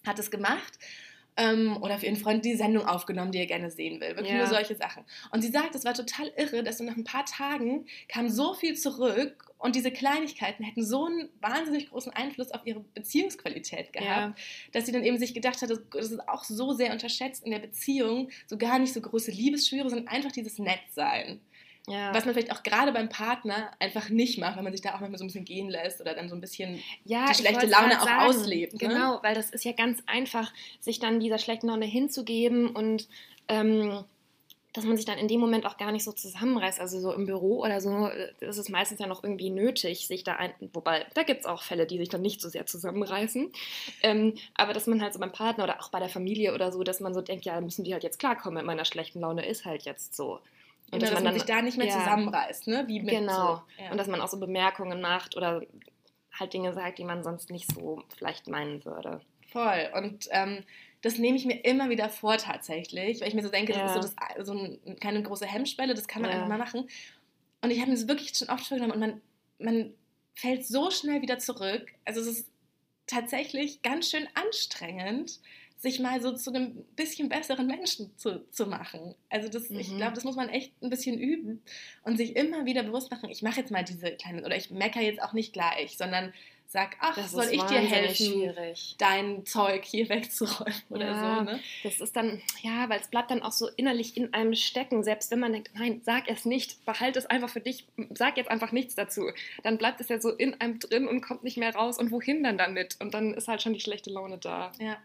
hat 0.07 0.19
es 0.19 0.31
gemacht 0.31 0.79
ähm, 1.37 1.79
oder 1.83 1.99
für 1.99 2.07
ihren 2.07 2.17
Freund 2.17 2.45
die 2.45 2.55
Sendung 2.55 2.87
aufgenommen, 2.87 3.33
die 3.33 3.39
er 3.39 3.47
gerne 3.47 3.71
sehen 3.71 4.01
will. 4.01 4.11
Wirklich 4.11 4.31
ja. 4.31 4.39
nur 4.39 4.47
solche 4.47 4.75
Sachen. 4.77 5.05
Und 5.33 5.43
sie 5.43 5.51
sagt, 5.51 5.75
es 5.75 5.85
war 5.85 5.95
total 5.95 6.33
irre, 6.37 6.63
dass 6.63 6.79
so 6.79 6.85
nach 6.85 6.97
ein 6.97 7.05
paar 7.05 7.25
Tagen 7.25 7.87
kam 8.09 8.29
so 8.29 8.55
viel 8.55 8.77
zurück 8.77 9.53
und 9.59 9.77
diese 9.77 9.91
Kleinigkeiten 9.91 10.63
hätten 10.63 10.85
so 10.85 11.07
einen 11.07 11.29
wahnsinnig 11.41 11.91
großen 11.91 12.13
Einfluss 12.13 12.51
auf 12.51 12.67
ihre 12.67 12.81
Beziehungsqualität 12.81 13.93
gehabt, 13.93 14.09
ja. 14.09 14.35
dass 14.73 14.87
sie 14.87 14.93
dann 14.93 15.05
eben 15.05 15.19
sich 15.19 15.35
gedacht 15.35 15.63
hat, 15.63 15.71
das 15.71 16.11
ist 16.11 16.29
auch 16.29 16.45
so 16.45 16.73
sehr 16.73 16.93
unterschätzt 16.93 17.45
in 17.45 17.51
der 17.51 17.61
Beziehung, 17.61 18.31
so 18.47 18.59
gar 18.59 18.79
nicht 18.79 18.93
so 18.93 19.01
große 19.01 19.31
Liebesschwüre, 19.31 19.89
sondern 19.89 20.09
einfach 20.09 20.33
dieses 20.33 20.59
Nettsein. 20.59 21.41
Ja. 21.87 22.15
Was 22.15 22.25
man 22.25 22.33
vielleicht 22.35 22.53
auch 22.53 22.63
gerade 22.63 22.93
beim 22.93 23.11
Partner 23.11 23.71
einfach 23.79 24.09
nicht 24.09 24.39
macht, 24.39 24.57
wenn 24.57 24.65
man 24.65 24.73
sich 24.73 24.81
da 24.81 24.95
auch 24.95 25.01
manchmal 25.01 25.19
so 25.19 25.25
ein 25.25 25.27
bisschen 25.27 25.45
gehen 25.45 25.69
lässt 25.69 26.01
oder 26.01 26.15
dann 26.15 26.31
so 26.31 26.35
ein 26.35 26.41
bisschen 26.41 26.83
ja, 27.05 27.27
die 27.29 27.35
schlechte 27.35 27.67
Laune 27.67 28.01
auch 28.01 28.07
sagen, 28.07 28.23
auslebt. 28.23 28.73
Ne? 28.73 28.79
Genau, 28.79 29.19
weil 29.23 29.35
das 29.35 29.51
ist 29.51 29.65
ja 29.65 29.73
ganz 29.73 30.03
einfach, 30.07 30.51
sich 30.81 30.99
dann 30.99 31.21
dieser 31.21 31.39
schlechten 31.39 31.67
Laune 31.67 31.85
hinzugeben 31.85 32.69
und 32.71 33.07
ähm, 33.49 34.03
dass 34.75 34.85
man 34.85 34.97
sich 34.97 35.07
dann 35.07 35.19
in 35.19 35.29
dem 35.29 35.41
Moment 35.41 35.67
auch 35.67 35.77
gar 35.77 35.93
nicht 35.93 36.03
so 36.03 36.11
zusammenreißt. 36.11 36.81
Also 36.81 36.99
so 36.99 37.13
im 37.13 37.27
Büro 37.27 37.63
oder 37.63 37.81
so 37.81 38.09
äh, 38.09 38.33
ist 38.41 38.59
es 38.59 38.69
meistens 38.69 38.99
ja 38.99 39.07
noch 39.07 39.23
irgendwie 39.23 39.49
nötig, 39.49 40.07
sich 40.09 40.25
da 40.25 40.35
ein. 40.35 40.53
Wobei, 40.73 41.07
da 41.15 41.23
gibt 41.23 41.41
es 41.41 41.47
auch 41.47 41.63
Fälle, 41.63 41.87
die 41.87 41.99
sich 41.99 42.09
dann 42.09 42.23
nicht 42.23 42.41
so 42.41 42.49
sehr 42.49 42.67
zusammenreißen. 42.67 43.53
Ähm, 44.03 44.35
aber 44.55 44.73
dass 44.73 44.89
man 44.89 45.01
halt 45.01 45.13
so 45.13 45.21
beim 45.21 45.33
Partner 45.33 45.65
oder 45.65 45.81
auch 45.81 45.91
bei 45.91 46.01
der 46.01 46.09
Familie 46.09 46.55
oder 46.55 46.73
so, 46.73 46.83
dass 46.83 46.99
man 46.99 47.15
so 47.15 47.21
denkt, 47.21 47.45
ja, 47.45 47.61
müssen 47.61 47.85
die 47.85 47.93
halt 47.93 48.03
jetzt 48.03 48.19
klarkommen 48.19 48.57
mit 48.57 48.67
meiner 48.67 48.85
schlechten 48.85 49.21
Laune, 49.21 49.47
ist 49.47 49.65
halt 49.65 49.85
jetzt 49.85 50.17
so. 50.17 50.41
Und 50.91 51.01
genau, 51.01 51.13
dass, 51.13 51.15
man, 51.15 51.25
man 51.25 51.35
sich 51.35 51.45
da 51.45 51.63
nicht 51.63 51.77
mehr 51.77 51.89
ja, 51.89 51.99
zusammenreißt, 51.99 52.67
ne? 52.69 52.85
Wie 52.87 53.01
genau. 53.01 53.57
So, 53.57 53.83
ja. 53.83 53.91
Und 53.91 53.99
dass 53.99 54.07
man 54.07 54.21
auch 54.21 54.29
so 54.29 54.39
Bemerkungen 54.39 55.01
macht 55.01 55.37
oder 55.37 55.63
halt 56.33 56.53
Dinge 56.53 56.73
sagt, 56.73 56.99
die 56.99 57.05
man 57.05 57.23
sonst 57.23 57.51
nicht 57.51 57.73
so 57.73 58.03
vielleicht 58.17 58.49
meinen 58.49 58.85
würde. 58.85 59.21
Voll. 59.51 59.91
Und 59.95 60.29
ähm, 60.31 60.65
das 61.03 61.19
nehme 61.19 61.37
ich 61.37 61.45
mir 61.45 61.65
immer 61.65 61.91
wieder 61.91 62.09
vor 62.09 62.39
tatsächlich, 62.39 63.21
weil 63.21 63.29
ich 63.29 63.35
mir 63.35 63.43
so 63.43 63.51
denke, 63.51 63.73
ja. 63.73 63.83
das 63.83 63.97
ist 63.97 64.03
so, 64.03 64.15
das, 64.37 64.47
so 64.47 64.53
ein, 64.53 64.97
keine 65.01 65.23
große 65.23 65.47
Hemmschwelle, 65.47 65.95
das 65.95 66.09
kann 66.09 66.23
man 66.23 66.31
einfach 66.31 66.49
mal 66.49 66.59
machen. 66.59 66.89
Und 67.61 67.71
ich 67.71 67.81
habe 67.81 67.91
mir 67.91 67.97
das 67.97 68.09
wirklich 68.09 68.37
schon 68.37 68.49
oft 68.49 68.67
vorgenommen 68.67 68.93
und 68.93 69.01
man, 69.01 69.21
man 69.59 69.95
fällt 70.35 70.67
so 70.67 70.91
schnell 70.91 71.23
wieder 71.23 71.39
zurück. 71.39 71.93
Also 72.05 72.21
es 72.21 72.27
ist 72.27 72.51
tatsächlich 73.07 73.83
ganz 73.83 74.11
schön 74.11 74.27
anstrengend, 74.35 75.41
sich 75.85 76.01
mal 76.01 76.21
so 76.21 76.33
zu 76.33 76.51
einem 76.51 76.85
bisschen 76.97 77.29
besseren 77.29 77.69
Menschen 77.69 78.11
zu, 78.17 78.45
zu 78.51 78.67
machen. 78.67 79.15
Also 79.31 79.49
das, 79.49 79.71
mhm. 79.71 79.79
ich 79.79 79.97
glaube, 79.97 80.15
das 80.15 80.25
muss 80.25 80.35
man 80.35 80.49
echt 80.49 80.73
ein 80.83 80.91
bisschen 80.91 81.19
üben 81.19 81.63
und 82.03 82.17
sich 82.17 82.35
immer 82.35 82.65
wieder 82.65 82.83
bewusst 82.83 83.13
machen, 83.13 83.31
ich 83.31 83.43
mache 83.43 83.61
jetzt 83.61 83.71
mal 83.71 83.85
diese 83.85 84.11
kleine, 84.13 84.45
oder 84.45 84.57
ich 84.57 84.71
meckere 84.71 85.03
jetzt 85.03 85.23
auch 85.23 85.33
nicht 85.33 85.53
gleich, 85.53 85.97
sondern 85.97 86.33
sag, 86.67 86.97
ach, 86.99 87.15
das 87.15 87.31
soll 87.31 87.49
ich 87.53 87.63
dir 87.63 87.79
helfen, 87.79 88.33
schwierig. 88.33 88.97
dein 88.99 89.45
Zeug 89.45 89.85
hier 89.85 90.09
wegzuräumen 90.09 90.83
oder 90.89 91.07
ja, 91.07 91.39
so. 91.39 91.45
Ne? 91.45 91.61
Das 91.85 92.01
ist 92.01 92.17
dann, 92.17 92.43
ja, 92.63 92.89
weil 92.89 93.01
es 93.01 93.09
bleibt 93.09 93.31
dann 93.31 93.43
auch 93.43 93.53
so 93.53 93.69
innerlich 93.77 94.17
in 94.17 94.33
einem 94.33 94.55
stecken, 94.55 95.05
selbst 95.05 95.31
wenn 95.31 95.39
man 95.39 95.53
denkt, 95.53 95.71
nein, 95.75 96.01
sag 96.03 96.29
es 96.29 96.45
nicht, 96.45 96.85
behalte 96.85 97.19
es 97.19 97.27
einfach 97.27 97.51
für 97.51 97.61
dich, 97.61 97.87
sag 98.15 98.39
jetzt 98.39 98.51
einfach 98.51 98.73
nichts 98.73 98.95
dazu. 98.95 99.31
Dann 99.63 99.79
bleibt 99.79 100.01
es 100.01 100.09
ja 100.09 100.21
so 100.21 100.31
in 100.31 100.61
einem 100.61 100.81
drin 100.81 101.07
und 101.07 101.21
kommt 101.21 101.45
nicht 101.45 101.59
mehr 101.59 101.75
raus 101.75 101.99
und 101.99 102.11
wohin 102.11 102.43
dann 102.43 102.59
damit? 102.59 102.97
Und 103.01 103.15
dann 103.15 103.35
ist 103.35 103.47
halt 103.47 103.63
schon 103.63 103.75
die 103.75 103.81
schlechte 103.81 104.11
Laune 104.11 104.39
da. 104.39 104.73
Ja, 104.81 104.97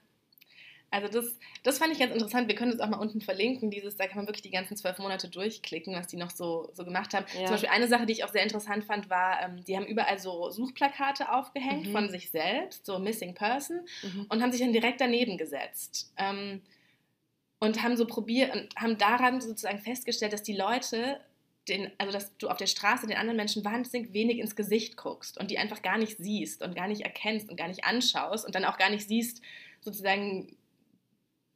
also 0.92 1.08
das, 1.08 1.38
das 1.64 1.78
fand 1.78 1.92
ich 1.92 2.00
ganz 2.00 2.14
interessant. 2.14 2.48
Wir 2.48 2.56
können 2.56 2.72
das 2.72 2.80
auch 2.80 2.90
mal 2.90 2.98
unten 2.98 3.22
verlinken. 3.22 3.70
Dieses, 3.70 3.98
da 3.98 4.08
kann 4.08 4.18
man 4.18 4.28
wirklich 4.28 4.42
die 4.42 4.50
ganzen 4.50 4.76
zwölf 4.76 4.98
Monate 4.98 5.30
durchklicken, 5.30 5.94
was 5.96 6.08
die 6.08 6.18
noch 6.18 6.32
so, 6.32 6.70
so 6.74 6.84
gemacht 6.84 7.14
haben. 7.14 7.26
Ja. 7.34 7.46
Zum 7.46 7.52
Beispiel 7.52 7.70
eine 7.70 7.88
Sache, 7.88 8.06
die 8.06 8.14
ich 8.14 8.24
auch 8.24 8.32
sehr 8.32 8.44
interessant 8.44 8.86
fand, 8.86 9.10
war, 9.10 9.42
ähm, 9.42 9.64
die 9.66 9.76
haben 9.76 9.86
überall 9.86 10.20
so 10.20 10.50
Suchplakate 10.50 11.32
aufgehängt 11.32 11.88
mhm. 11.88 11.92
von 11.92 12.10
sich 12.10 12.32
selbst, 12.32 12.86
so 12.86 13.00
Missing 13.00 13.36
Person, 13.36 13.82
mhm. 14.04 14.26
und 14.30 14.42
haben 14.42 14.52
sich 14.52 14.62
dann 14.62 14.74
direkt 14.74 15.02
daneben 15.02 15.38
gesetzt. 15.38 16.12
Ähm, 16.18 16.62
und 17.60 17.84
haben 17.84 17.98
so 17.98 18.08
probiert 18.08 18.56
und 18.56 18.74
haben 18.78 18.98
daran 18.98 19.42
sozusagen 19.42 19.80
festgestellt, 19.80 20.32
dass 20.32 20.44
die 20.44 20.56
Leute 20.56 21.20
den, 21.68 21.92
also 21.98 22.12
dass 22.12 22.36
du 22.38 22.48
auf 22.50 22.58
der 22.58 22.68
Straße 22.68 23.06
den 23.06 23.18
anderen 23.18 23.38
Menschen 23.38 23.64
wahnsinnig 23.64 24.14
wenig 24.14 24.40
ins 24.40 24.56
Gesicht 24.56 24.98
guckst 24.98 25.40
und 25.40 25.52
die 25.52 25.58
einfach 25.58 25.82
gar 25.82 25.98
nicht 25.98 26.18
siehst 26.18 26.64
und 26.64 26.76
gar 26.76 26.88
nicht 26.88 27.02
erkennst 27.02 27.50
und 27.50 27.58
gar 27.58 27.68
nicht 27.68 27.84
anschaust 27.84 28.46
und 28.46 28.56
dann 28.56 28.66
auch 28.66 28.78
gar 28.78 28.90
nicht 28.90 29.08
siehst, 29.08 29.42
sozusagen, 29.82 30.56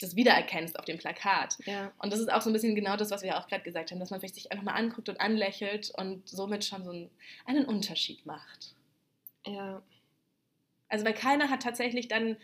das 0.03 0.15
wiedererkennst 0.15 0.77
auf 0.77 0.85
dem 0.85 0.97
Plakat. 0.97 1.57
Ja. 1.65 1.91
Und 1.99 2.11
das 2.13 2.19
ist 2.19 2.31
auch 2.31 2.41
so 2.41 2.49
ein 2.49 2.53
bisschen 2.53 2.75
genau 2.75 2.97
das, 2.97 3.11
was 3.11 3.23
wir 3.23 3.37
auch 3.37 3.47
gerade 3.47 3.63
gesagt 3.63 3.91
haben, 3.91 3.99
dass 3.99 4.11
man 4.11 4.19
vielleicht 4.19 4.35
sich 4.35 4.51
einfach 4.51 4.65
mal 4.65 4.73
anguckt 4.73 5.09
und 5.09 5.19
anlächelt 5.19 5.91
und 5.97 6.27
somit 6.27 6.65
schon 6.65 6.83
so 6.83 6.91
einen, 6.91 7.09
einen 7.45 7.65
Unterschied 7.65 8.25
macht. 8.25 8.75
Ja. 9.45 9.81
Also 10.89 11.05
weil 11.05 11.13
keiner 11.13 11.49
hat 11.49 11.63
tatsächlich 11.63 12.07
dann 12.07 12.37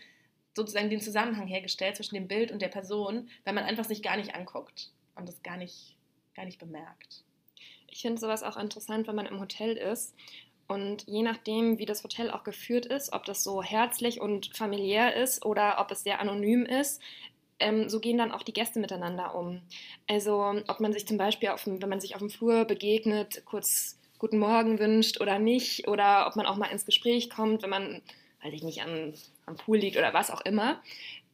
sozusagen 0.56 0.90
den 0.90 1.00
Zusammenhang 1.00 1.46
hergestellt 1.46 1.96
zwischen 1.96 2.16
dem 2.16 2.28
Bild 2.28 2.50
und 2.50 2.60
der 2.60 2.68
Person, 2.68 3.30
weil 3.44 3.54
man 3.54 3.64
einfach 3.64 3.84
sich 3.84 4.02
gar 4.02 4.16
nicht 4.16 4.34
anguckt 4.34 4.90
und 5.14 5.28
das 5.28 5.42
gar 5.42 5.56
nicht, 5.56 5.96
gar 6.34 6.44
nicht 6.44 6.58
bemerkt. 6.58 7.24
Ich 7.86 8.02
finde 8.02 8.20
sowas 8.20 8.42
auch 8.42 8.56
interessant, 8.56 9.06
wenn 9.06 9.16
man 9.16 9.26
im 9.26 9.40
Hotel 9.40 9.76
ist 9.76 10.14
und 10.70 11.06
je 11.08 11.22
nachdem, 11.22 11.78
wie 11.78 11.86
das 11.86 12.04
Hotel 12.04 12.30
auch 12.30 12.44
geführt 12.44 12.86
ist, 12.86 13.12
ob 13.12 13.24
das 13.24 13.42
so 13.42 13.60
herzlich 13.60 14.20
und 14.20 14.56
familiär 14.56 15.16
ist 15.16 15.44
oder 15.44 15.80
ob 15.80 15.90
es 15.90 16.04
sehr 16.04 16.20
anonym 16.20 16.64
ist, 16.64 17.02
ähm, 17.60 17.88
so 17.88 18.00
gehen 18.00 18.18
dann 18.18 18.32
auch 18.32 18.42
die 18.42 18.52
Gäste 18.52 18.80
miteinander 18.80 19.34
um. 19.34 19.62
Also 20.08 20.54
ob 20.66 20.80
man 20.80 20.92
sich 20.92 21.06
zum 21.06 21.18
Beispiel, 21.18 21.50
auf 21.50 21.64
dem, 21.64 21.80
wenn 21.80 21.88
man 21.88 22.00
sich 22.00 22.14
auf 22.14 22.20
dem 22.20 22.30
Flur 22.30 22.64
begegnet, 22.64 23.42
kurz 23.44 23.98
guten 24.18 24.38
Morgen 24.38 24.78
wünscht 24.78 25.20
oder 25.20 25.38
nicht, 25.38 25.88
oder 25.88 26.26
ob 26.26 26.36
man 26.36 26.46
auch 26.46 26.56
mal 26.56 26.70
ins 26.70 26.84
Gespräch 26.84 27.30
kommt, 27.30 27.62
wenn 27.62 27.70
man, 27.70 28.02
weiß 28.42 28.52
ich 28.52 28.62
nicht, 28.62 28.82
am, 28.82 29.14
am 29.46 29.56
Pool 29.56 29.78
liegt 29.78 29.96
oder 29.96 30.12
was 30.12 30.30
auch 30.30 30.42
immer. 30.42 30.82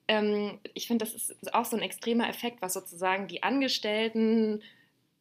Ähm, 0.09 0.59
ich 0.75 0.87
finde, 0.87 1.04
das 1.04 1.14
ist 1.14 1.54
auch 1.54 1.64
so 1.64 1.76
ein 1.76 1.83
extremer 1.83 2.28
Effekt, 2.28 2.62
was 2.62 2.75
sozusagen 2.75 3.26
die 3.26 3.42
Angestellten 3.42 4.62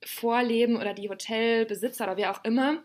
vorleben 0.04 0.78
oder 0.78 0.94
die 0.94 1.10
Hotelbesitzer 1.10 2.04
oder 2.04 2.18
wer 2.18 2.32
auch 2.32 2.44
immer 2.44 2.84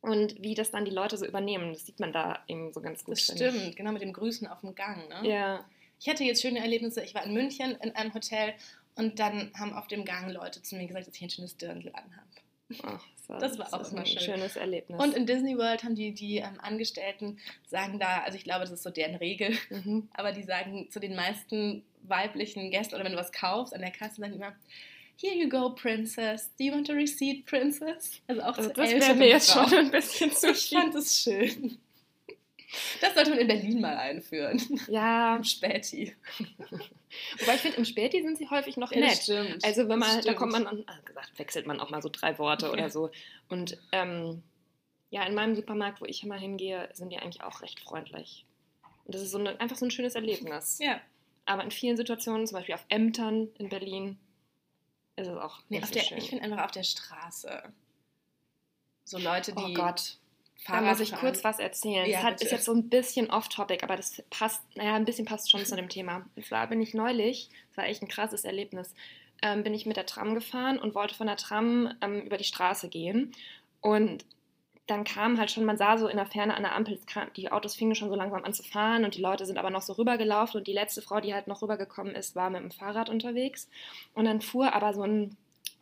und 0.00 0.40
wie 0.42 0.54
das 0.54 0.70
dann 0.70 0.84
die 0.84 0.90
Leute 0.90 1.16
so 1.16 1.26
übernehmen. 1.26 1.72
Das 1.72 1.86
sieht 1.86 2.00
man 2.00 2.12
da 2.12 2.42
eben 2.46 2.72
so 2.72 2.80
ganz 2.80 3.04
gut. 3.04 3.12
Das 3.12 3.24
stimmt, 3.24 3.76
genau 3.76 3.92
mit 3.92 4.02
dem 4.02 4.12
Grüßen 4.12 4.46
auf 4.46 4.60
dem 4.60 4.74
Gang. 4.74 5.08
Ne? 5.08 5.28
Ja. 5.28 5.64
Ich 6.04 6.10
hatte 6.10 6.22
jetzt 6.22 6.42
schöne 6.42 6.58
Erlebnisse. 6.58 7.02
Ich 7.02 7.14
war 7.14 7.24
in 7.24 7.32
München 7.32 7.78
in 7.82 7.96
einem 7.96 8.12
Hotel 8.12 8.52
und 8.94 9.18
dann 9.18 9.50
haben 9.58 9.72
auf 9.72 9.86
dem 9.86 10.04
Gang 10.04 10.30
Leute 10.30 10.60
zu 10.60 10.76
mir 10.76 10.86
gesagt, 10.86 11.06
dass 11.06 11.16
ich 11.16 11.22
ein 11.22 11.30
schönes 11.30 11.56
Dirndl 11.56 11.90
anhabe. 11.94 12.28
Oh, 12.82 12.98
so, 13.26 13.32
das 13.38 13.58
war 13.58 13.64
das 13.64 13.72
auch 13.72 13.90
immer 13.90 14.02
ein 14.02 14.06
schön. 14.06 14.20
schönes 14.20 14.56
Erlebnis. 14.56 15.02
Und 15.02 15.14
in 15.14 15.24
Disney 15.24 15.56
World 15.56 15.82
haben 15.82 15.94
die, 15.94 16.12
die 16.12 16.36
ähm, 16.36 16.60
Angestellten, 16.60 17.38
sagen 17.66 17.98
da, 17.98 18.18
also 18.18 18.36
ich 18.36 18.44
glaube, 18.44 18.60
das 18.60 18.72
ist 18.72 18.82
so 18.82 18.90
deren 18.90 19.14
Regel, 19.14 19.56
mhm. 19.70 20.10
aber 20.14 20.32
die 20.32 20.42
sagen 20.42 20.90
zu 20.90 21.00
den 21.00 21.16
meisten 21.16 21.82
weiblichen 22.02 22.70
Gästen 22.70 22.96
oder 22.96 23.04
wenn 23.04 23.12
du 23.12 23.18
was 23.18 23.32
kaufst 23.32 23.74
an 23.74 23.80
der 23.80 23.90
Kasse, 23.90 24.20
sagen 24.20 24.32
die 24.32 24.38
immer, 24.38 24.54
Here 25.16 25.34
you 25.34 25.48
go, 25.48 25.70
Princess. 25.70 26.50
Do 26.58 26.64
you 26.64 26.72
want 26.72 26.90
a 26.90 26.92
receipt, 26.92 27.46
Princess? 27.46 28.20
Also 28.26 28.42
auch 28.42 28.58
also 28.58 28.68
zu 28.68 28.74
Das 28.74 28.90
wäre 28.90 29.14
mir 29.14 29.28
jetzt 29.28 29.50
schon 29.50 29.72
ein 29.72 29.90
bisschen 29.90 30.30
zu 30.32 30.50
Ich 30.50 30.68
fand 30.68 30.94
es 30.96 31.22
schön. 31.22 31.78
Das 33.00 33.14
sollte 33.14 33.30
man 33.30 33.38
in 33.38 33.46
Berlin 33.46 33.80
mal 33.80 33.96
einführen. 33.96 34.60
Ja. 34.88 35.36
Im 35.36 35.44
Späti. 35.44 36.14
Wobei 37.38 37.54
ich 37.54 37.60
finde, 37.60 37.76
im 37.78 37.84
Späti 37.84 38.22
sind 38.22 38.38
sie 38.38 38.48
häufig 38.50 38.76
noch 38.76 38.92
ja, 38.92 39.00
nett. 39.00 39.22
Stimmt. 39.22 39.64
Also 39.64 39.88
wenn 39.88 39.98
man, 39.98 40.20
da 40.22 40.34
kommt 40.34 40.52
man, 40.52 40.66
an, 40.66 40.84
also 40.86 41.02
gesagt, 41.02 41.38
wechselt 41.38 41.66
man 41.66 41.80
auch 41.80 41.90
mal 41.90 42.02
so 42.02 42.08
drei 42.10 42.38
Worte 42.38 42.66
ja. 42.66 42.72
oder 42.72 42.90
so. 42.90 43.10
Und 43.48 43.78
ähm, 43.92 44.42
Ja, 45.10 45.24
in 45.24 45.34
meinem 45.34 45.54
Supermarkt, 45.54 46.00
wo 46.00 46.06
ich 46.06 46.22
immer 46.24 46.36
hingehe, 46.36 46.88
sind 46.92 47.10
die 47.10 47.18
eigentlich 47.18 47.42
auch 47.42 47.62
recht 47.62 47.80
freundlich. 47.80 48.44
Und 49.04 49.14
das 49.14 49.22
ist 49.22 49.30
so 49.30 49.38
eine, 49.38 49.60
einfach 49.60 49.76
so 49.76 49.84
ein 49.84 49.90
schönes 49.90 50.14
Erlebnis. 50.14 50.78
Ja. 50.80 51.00
Aber 51.46 51.62
in 51.62 51.70
vielen 51.70 51.96
Situationen, 51.96 52.46
zum 52.46 52.56
Beispiel 52.56 52.74
auf 52.74 52.86
Ämtern 52.88 53.48
in 53.58 53.68
Berlin, 53.68 54.18
ist 55.16 55.28
es 55.28 55.36
auch 55.36 55.60
Nee, 55.68 55.78
nicht 55.78 55.88
so 55.88 55.94
der, 55.94 56.02
schön. 56.02 56.18
ich 56.18 56.30
finde 56.30 56.44
einfach 56.44 56.64
auf 56.64 56.70
der 56.70 56.82
Straße. 56.82 57.62
So 59.04 59.18
Leute, 59.18 59.52
die. 59.52 59.62
oh 59.62 59.74
Gott, 59.74 60.16
da 60.66 60.74
Fahrrad 60.74 60.90
muss 60.90 61.00
ich 61.00 61.10
fahren. 61.10 61.20
kurz 61.20 61.44
was 61.44 61.58
erzählen. 61.58 62.08
Ja, 62.08 62.18
das 62.18 62.24
hat, 62.24 62.42
ist 62.42 62.52
jetzt 62.52 62.64
so 62.64 62.72
ein 62.72 62.88
bisschen 62.88 63.30
off-topic, 63.30 63.82
aber 63.82 63.96
das 63.96 64.22
passt, 64.30 64.62
naja, 64.76 64.94
ein 64.94 65.04
bisschen 65.04 65.26
passt 65.26 65.50
schon 65.50 65.64
zu 65.64 65.76
dem 65.76 65.88
Thema. 65.88 66.26
Und 66.36 66.46
zwar 66.46 66.66
bin 66.68 66.80
ich 66.80 66.94
neulich, 66.94 67.50
das 67.68 67.78
war 67.78 67.84
echt 67.86 68.02
ein 68.02 68.08
krasses 68.08 68.44
Erlebnis, 68.44 68.94
ähm, 69.42 69.62
bin 69.62 69.74
ich 69.74 69.84
mit 69.86 69.96
der 69.96 70.06
Tram 70.06 70.34
gefahren 70.34 70.78
und 70.78 70.94
wollte 70.94 71.14
von 71.14 71.26
der 71.26 71.36
Tram 71.36 71.92
ähm, 72.00 72.22
über 72.22 72.38
die 72.38 72.44
Straße 72.44 72.88
gehen. 72.88 73.32
Und 73.80 74.24
dann 74.86 75.04
kam 75.04 75.38
halt 75.38 75.50
schon, 75.50 75.64
man 75.64 75.78
sah 75.78 75.96
so 75.96 76.08
in 76.08 76.16
der 76.16 76.26
Ferne 76.26 76.54
an 76.54 76.62
der 76.62 76.74
Ampel, 76.74 76.98
kam, 77.06 77.32
die 77.34 77.50
Autos 77.50 77.74
fingen 77.74 77.94
schon 77.94 78.10
so 78.10 78.14
langsam 78.14 78.44
an 78.44 78.52
zu 78.52 78.62
fahren 78.62 79.04
und 79.04 79.14
die 79.14 79.20
Leute 79.20 79.46
sind 79.46 79.58
aber 79.58 79.70
noch 79.70 79.80
so 79.80 79.94
rübergelaufen 79.94 80.58
und 80.58 80.66
die 80.66 80.74
letzte 80.74 81.00
Frau, 81.00 81.20
die 81.20 81.32
halt 81.32 81.46
noch 81.46 81.62
rübergekommen 81.62 82.14
ist, 82.14 82.36
war 82.36 82.50
mit 82.50 82.62
dem 82.62 82.70
Fahrrad 82.70 83.08
unterwegs. 83.08 83.68
Und 84.14 84.26
dann 84.26 84.42
fuhr 84.42 84.74
aber 84.74 84.92
so 84.92 85.02
ein 85.02 85.36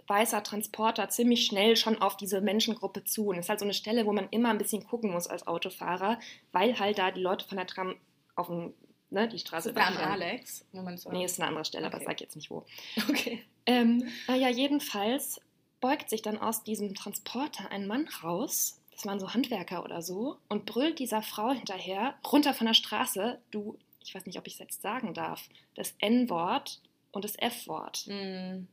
weißer 0.08 0.42
Transporter 0.42 1.08
ziemlich 1.08 1.46
schnell 1.46 1.76
schon 1.76 2.00
auf 2.00 2.16
diese 2.16 2.40
Menschengruppe 2.40 3.04
zu. 3.04 3.28
Und 3.28 3.38
es 3.38 3.46
ist 3.46 3.48
halt 3.48 3.60
so 3.60 3.64
eine 3.66 3.74
Stelle, 3.74 4.06
wo 4.06 4.12
man 4.12 4.28
immer 4.30 4.50
ein 4.50 4.58
bisschen 4.58 4.84
gucken 4.86 5.10
muss 5.10 5.26
als 5.26 5.46
Autofahrer, 5.46 6.18
weil 6.52 6.78
halt 6.78 6.98
da 6.98 7.10
die 7.10 7.20
Leute 7.22 7.46
von 7.46 7.56
der 7.56 7.66
Tram 7.66 7.96
auf 8.34 8.46
dem, 8.48 8.74
ne, 9.10 9.28
die 9.28 9.36
Ist 9.36 9.46
Straße 9.48 9.70
am 9.70 9.74
überqueren. 9.76 10.10
Alex? 10.12 10.64
Wo 10.72 10.82
man 10.82 10.96
so 10.96 11.10
Nee, 11.10 11.24
ist 11.24 11.38
eine 11.40 11.48
andere 11.48 11.64
Stelle, 11.64 11.86
aber 11.86 11.96
Okay. 11.96 12.04
sag 12.06 12.20
jetzt 12.20 12.36
nicht 12.36 12.50
wo. 12.50 12.64
Okay. 13.08 13.42
Ähm, 13.66 14.08
naja, 14.26 14.48
jedenfalls 14.48 15.40
beugt 15.80 16.10
sich 16.10 16.22
dann 16.22 16.38
aus 16.38 16.62
diesem 16.64 16.94
Transporter 16.94 17.70
ein 17.70 17.86
Mann 17.86 18.08
raus, 18.22 18.80
das 18.92 19.06
waren 19.06 19.18
so 19.20 19.32
Handwerker 19.34 19.84
oder 19.84 20.02
so, 20.02 20.36
und 20.48 20.66
brüllt 20.66 20.98
dieser 20.98 21.22
Frau 21.22 21.50
hinterher, 21.52 22.14
runter 22.30 22.54
von 22.54 22.66
der 22.66 22.74
Straße, 22.74 23.38
du, 23.50 23.76
ich 24.04 24.14
weiß 24.14 24.26
nicht, 24.26 24.38
ob 24.38 24.46
ich 24.46 24.54
es 24.54 24.58
jetzt 24.58 24.82
sagen 24.82 25.14
darf, 25.14 25.48
das 25.74 25.94
N-Wort 25.98 26.80
und 27.12 27.24
das 27.24 27.36
F-Wort. 27.36 28.04
Hm. 28.06 28.66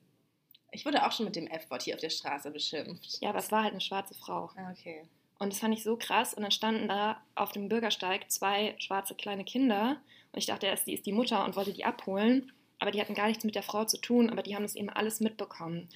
Ich 0.72 0.86
wurde 0.86 1.06
auch 1.06 1.12
schon 1.12 1.26
mit 1.26 1.36
dem 1.36 1.48
F-Wort 1.48 1.84
hier 1.84 1.96
auf 1.96 2.02
der 2.02 2.10
Straße 2.10 2.52
beschimpft. 2.52 3.18
Ja, 3.22 3.30
aber 3.30 3.40
es 3.40 3.52
war 3.52 3.64
halt 3.64 3.72
eine 3.74 3.82
schwarze 3.82 4.14
Frau. 4.14 4.50
Ah, 4.56 4.72
Okay. 4.72 5.04
Und 5.42 5.54
das 5.54 5.60
fand 5.60 5.74
ich 5.74 5.84
so 5.84 5.96
krass. 5.96 6.34
Und 6.34 6.42
dann 6.44 6.52
standen 6.52 6.90
da 6.90 7.22
auf 7.36 7.54
dem 7.54 7.70
Bürgersteig 7.70 8.30
zwei 8.30 8.76
schwarze 8.78 9.16
kleine 9.16 9.46
Kinder. 9.46 9.96
Und 10.34 10.38
ich 10.40 10.48
dachte 10.48 10.66
erst, 10.68 10.86
die 10.86 10.94
ist 10.94 11.06
die 11.06 11.14
Mutter 11.14 11.46
und 11.46 11.56
wollte 11.56 11.72
die 11.72 11.86
abholen. 11.86 12.52
Aber 12.80 12.92
die 12.92 13.00
hatten 13.00 13.14
gar 13.14 13.28
nichts 13.28 13.46
mit 13.46 13.56
der 13.56 13.64
Frau 13.64 13.86
zu 13.86 13.98
tun, 14.02 14.30
aber 14.30 14.44
die 14.44 14.56
haben 14.56 14.64
das 14.64 14.76
eben 14.76 14.90
alles 14.90 15.22
mitbekommen. 15.22 15.88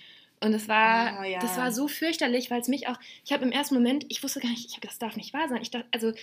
Und 0.41 0.53
es 0.53 0.67
war, 0.69 1.19
Oh, 1.19 1.23
ja. 1.23 1.39
das 1.39 1.57
war 1.57 1.71
so 1.73 1.87
fürchterlich, 1.89 2.51
weil 2.51 2.61
es 2.61 2.67
mich 2.69 2.87
auch, 2.87 2.97
ich 3.25 3.31
habe 3.33 3.43
im 3.43 3.51
ersten 3.51 3.75
Moment, 3.75 4.05
ich 4.09 4.23
wusste 4.23 4.39
gar 4.39 4.49
nicht, 4.49 4.65
ich 4.69 4.75
habe 4.77 4.87
das 4.87 4.97
darf 4.97 5.15
nicht 5.17 5.33
wahr 5.33 5.47
sein. 5.49 5.61
Ich 5.61 5.71
dachte, 5.71 5.87
also 5.91 6.13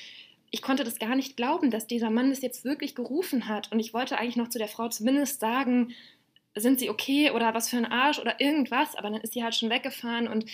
ich 0.50 0.62
konnte 0.62 0.84
das 0.84 0.98
gar 0.98 1.14
nicht 1.14 1.36
glauben, 1.36 1.70
dass 1.70 1.86
dieser 1.86 2.10
Mann 2.10 2.30
das 2.30 2.40
jetzt 2.42 2.64
wirklich 2.64 2.94
gerufen 2.94 3.48
hat. 3.48 3.70
Und 3.70 3.80
ich 3.80 3.92
wollte 3.94 4.16
eigentlich 4.18 4.36
noch 4.36 4.48
zu 4.48 4.58
der 4.58 4.68
Frau 4.68 4.88
zumindest 4.88 5.40
sagen, 5.40 5.94
sind 6.60 6.78
sie 6.80 6.90
okay 6.90 7.30
oder 7.30 7.54
was 7.54 7.68
für 7.68 7.76
ein 7.76 7.86
Arsch 7.90 8.18
oder 8.18 8.40
irgendwas. 8.40 8.94
Aber 8.96 9.10
dann 9.10 9.20
ist 9.20 9.32
sie 9.32 9.42
halt 9.44 9.54
schon 9.54 9.70
weggefahren 9.70 10.28
und, 10.28 10.46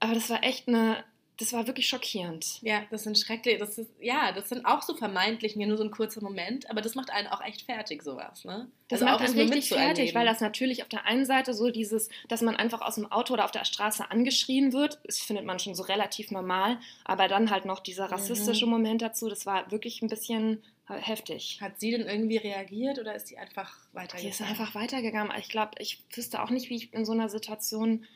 aber 0.00 0.14
das 0.14 0.28
war 0.30 0.42
echt 0.44 0.68
eine, 0.68 1.04
das 1.38 1.52
war 1.52 1.66
wirklich 1.66 1.88
schockierend. 1.88 2.62
Ja, 2.62 2.82
das 2.90 3.02
sind 3.02 3.18
schrecklich. 3.18 3.58
Das 3.58 3.76
ist, 3.76 3.90
ja, 4.00 4.30
das 4.32 4.48
sind 4.48 4.64
auch 4.66 4.82
so 4.82 4.94
vermeintlich 4.94 5.56
mir 5.56 5.66
nur 5.66 5.76
so 5.76 5.82
ein 5.82 5.90
kurzer 5.90 6.22
Moment, 6.22 6.70
aber 6.70 6.80
das 6.80 6.94
macht 6.94 7.10
einen 7.10 7.26
auch 7.28 7.40
echt 7.44 7.62
fertig, 7.62 8.02
sowas, 8.02 8.44
ne? 8.44 8.70
Das 8.88 9.02
Also 9.02 9.04
macht 9.06 9.20
auch 9.20 9.24
einen 9.24 9.38
richtig 9.38 9.68
fertig, 9.68 10.14
weil 10.14 10.26
das 10.26 10.40
natürlich 10.40 10.82
auf 10.82 10.88
der 10.88 11.06
einen 11.06 11.26
Seite 11.26 11.54
so 11.54 11.70
dieses, 11.70 12.08
dass 12.28 12.42
man 12.42 12.54
einfach 12.54 12.82
aus 12.82 12.94
dem 12.96 13.10
Auto 13.10 13.32
oder 13.32 13.44
auf 13.46 13.50
der 13.50 13.64
Straße 13.64 14.10
angeschrien 14.10 14.72
wird, 14.72 15.00
das 15.04 15.18
findet 15.18 15.44
man 15.44 15.58
schon 15.58 15.74
so 15.74 15.82
relativ 15.82 16.30
normal, 16.30 16.78
aber 17.04 17.26
dann 17.26 17.50
halt 17.50 17.64
noch 17.64 17.80
dieser 17.80 18.06
rassistische 18.12 18.66
Mhm. 18.66 18.70
Moment 18.72 19.02
dazu, 19.02 19.28
das 19.28 19.46
war 19.46 19.70
wirklich 19.72 20.02
ein 20.02 20.08
bisschen 20.08 20.62
heftig. 20.88 21.58
Hat 21.60 21.80
sie 21.80 21.90
denn 21.92 22.06
irgendwie 22.06 22.36
reagiert 22.36 22.98
oder 22.98 23.14
ist 23.14 23.28
sie 23.28 23.38
einfach 23.38 23.74
Die 23.90 23.96
weitergegangen? 23.96 24.30
ist 24.30 24.42
einfach 24.42 24.74
weitergegangen. 24.74 25.32
Ich 25.38 25.48
glaube, 25.48 25.72
ich 25.78 26.02
wüsste 26.14 26.42
auch 26.42 26.50
nicht, 26.50 26.68
wie 26.70 26.76
ich 26.76 26.92
in 26.92 27.04
so 27.04 27.12
einer 27.12 27.28
Situation. 27.28 28.06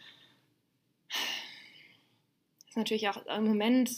Das 1.08 2.70
ist 2.70 2.76
natürlich 2.76 3.08
auch 3.08 3.24
im 3.26 3.44
Moment. 3.44 3.90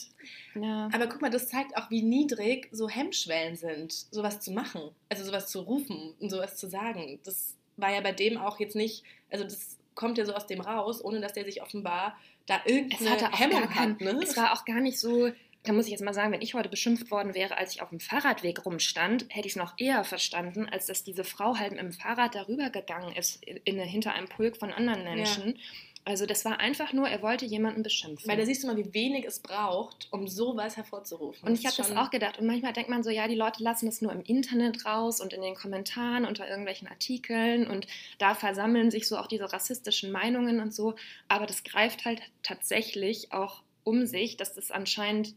Ja. 0.54 0.88
Aber 0.92 1.08
guck 1.08 1.20
mal, 1.20 1.30
das 1.30 1.48
zeigt 1.48 1.76
auch, 1.76 1.90
wie 1.90 2.02
niedrig 2.02 2.68
so 2.70 2.88
Hemmschwellen 2.88 3.56
sind, 3.56 3.92
sowas 3.92 4.40
zu 4.40 4.52
machen. 4.52 4.82
Also 5.08 5.24
sowas 5.24 5.48
zu 5.48 5.60
rufen 5.60 6.14
und 6.20 6.30
sowas 6.30 6.56
zu 6.56 6.68
sagen. 6.68 7.18
Das 7.24 7.56
war 7.76 7.92
ja 7.92 8.00
bei 8.00 8.12
dem 8.12 8.38
auch 8.38 8.60
jetzt 8.60 8.76
nicht, 8.76 9.02
also 9.30 9.44
das 9.44 9.78
kommt 9.94 10.18
ja 10.18 10.24
so 10.24 10.34
aus 10.34 10.46
dem 10.46 10.60
raus, 10.60 11.04
ohne 11.04 11.20
dass 11.20 11.32
der 11.32 11.44
sich 11.44 11.62
offenbar 11.62 12.16
da 12.46 12.60
es 12.64 12.72
irgendeine 12.72 13.10
hatte 13.10 13.32
auch 13.32 13.38
Hemmung 13.38 13.60
gar 13.60 13.68
kein, 13.68 13.90
hat. 13.92 14.00
Ne? 14.00 14.20
Es 14.22 14.36
war 14.36 14.52
auch 14.52 14.64
gar 14.64 14.80
nicht 14.80 14.98
so. 14.98 15.30
Da 15.64 15.72
muss 15.72 15.84
ich 15.84 15.90
jetzt 15.90 16.02
mal 16.02 16.14
sagen, 16.14 16.32
wenn 16.32 16.40
ich 16.40 16.54
heute 16.54 16.70
beschimpft 16.70 17.10
worden 17.10 17.34
wäre, 17.34 17.58
als 17.58 17.74
ich 17.74 17.82
auf 17.82 17.90
dem 17.90 18.00
Fahrradweg 18.00 18.64
rumstand, 18.64 19.26
hätte 19.28 19.46
ich 19.46 19.52
es 19.52 19.56
noch 19.56 19.74
eher 19.76 20.04
verstanden, 20.04 20.66
als 20.68 20.86
dass 20.86 21.04
diese 21.04 21.24
Frau 21.24 21.56
halt 21.56 21.72
mit 21.72 21.80
dem 21.80 21.92
Fahrrad 21.92 22.34
darüber 22.34 22.70
gegangen 22.70 23.14
ist, 23.14 23.44
in, 23.44 23.58
in, 23.64 23.78
hinter 23.78 24.14
einem 24.14 24.28
Pulk 24.28 24.56
von 24.56 24.72
anderen 24.72 25.04
Menschen. 25.04 25.58
Also 26.06 26.24
das 26.24 26.46
war 26.46 26.58
einfach 26.60 26.94
nur, 26.94 27.08
er 27.08 27.20
wollte 27.20 27.44
jemanden 27.44 27.82
beschimpfen. 27.82 28.26
Weil 28.26 28.38
da 28.38 28.46
siehst 28.46 28.62
du 28.62 28.66
mal, 28.66 28.76
wie 28.76 28.94
wenig 28.94 29.26
es 29.26 29.40
braucht, 29.40 30.08
um 30.10 30.26
sowas 30.28 30.78
hervorzurufen. 30.78 31.46
Und 31.46 31.58
ich 31.58 31.66
habe 31.66 31.76
das 31.76 31.94
auch 31.94 32.10
gedacht. 32.10 32.38
Und 32.38 32.46
manchmal 32.46 32.72
denkt 32.72 32.88
man 32.88 33.02
so, 33.02 33.10
ja, 33.10 33.28
die 33.28 33.34
Leute 33.34 33.62
lassen 33.62 33.84
das 33.84 34.00
nur 34.00 34.10
im 34.10 34.22
Internet 34.22 34.86
raus 34.86 35.20
und 35.20 35.34
in 35.34 35.42
den 35.42 35.54
Kommentaren 35.54 36.24
unter 36.24 36.48
irgendwelchen 36.48 36.88
Artikeln 36.88 37.66
und 37.66 37.86
da 38.18 38.34
versammeln 38.34 38.90
sich 38.90 39.06
so 39.06 39.18
auch 39.18 39.26
diese 39.26 39.52
rassistischen 39.52 40.10
Meinungen 40.10 40.60
und 40.60 40.72
so. 40.72 40.94
Aber 41.28 41.44
das 41.46 41.64
greift 41.64 42.06
halt 42.06 42.22
tatsächlich 42.42 43.32
auch 43.32 43.62
um 43.84 44.06
sich, 44.06 44.38
dass 44.38 44.54
das 44.54 44.70
anscheinend 44.70 45.34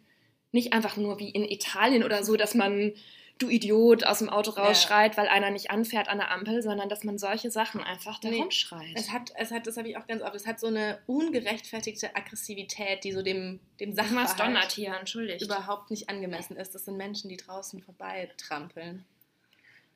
nicht 0.54 0.72
einfach 0.72 0.96
nur 0.96 1.20
wie 1.20 1.30
in 1.30 1.44
Italien 1.44 2.04
oder 2.06 2.24
so, 2.24 2.38
dass 2.38 2.54
man 2.56 2.94
du 3.40 3.50
Idiot 3.50 4.04
aus 4.06 4.20
dem 4.20 4.30
Auto 4.30 4.54
Ja. 4.56 4.64
rausschreit, 4.64 5.18
weil 5.18 5.28
einer 5.28 5.50
nicht 5.50 5.72
anfährt 5.72 6.08
an 6.08 6.20
der 6.20 6.30
Ampel, 6.32 6.62
sondern 6.62 6.88
dass 6.88 7.04
man 7.04 7.18
solche 7.18 7.50
Sachen 7.50 7.82
einfach 7.82 8.20
da 8.20 8.30
Nee. 8.30 8.40
rumschreit. 8.40 8.94
Es 8.96 9.12
hat, 9.12 9.34
es 9.36 9.52
hat, 9.52 9.66
das 9.66 9.76
habe 9.76 9.90
ich 9.90 9.98
auch 9.98 10.06
ganz 10.06 10.22
oft, 10.22 10.36
es 10.36 10.46
hat 10.46 10.60
so 10.60 10.68
eine 10.68 11.00
ungerechtfertigte 11.08 12.16
Aggressivität, 12.16 13.04
die 13.04 13.12
so 13.12 13.24
dem, 13.24 13.60
dem 13.80 13.94
Sachverhalt 13.94 14.72
hier, 14.72 14.94
entschuldigt. 14.96 15.42
überhaupt 15.42 15.90
nicht 15.90 16.10
angemessen 16.10 16.56
ist. 16.56 16.76
Das 16.76 16.86
sind 16.86 16.96
Menschen, 16.96 17.28
die 17.30 17.38
draußen 17.38 17.82
vorbei 17.82 18.30
trampeln. 18.38 19.04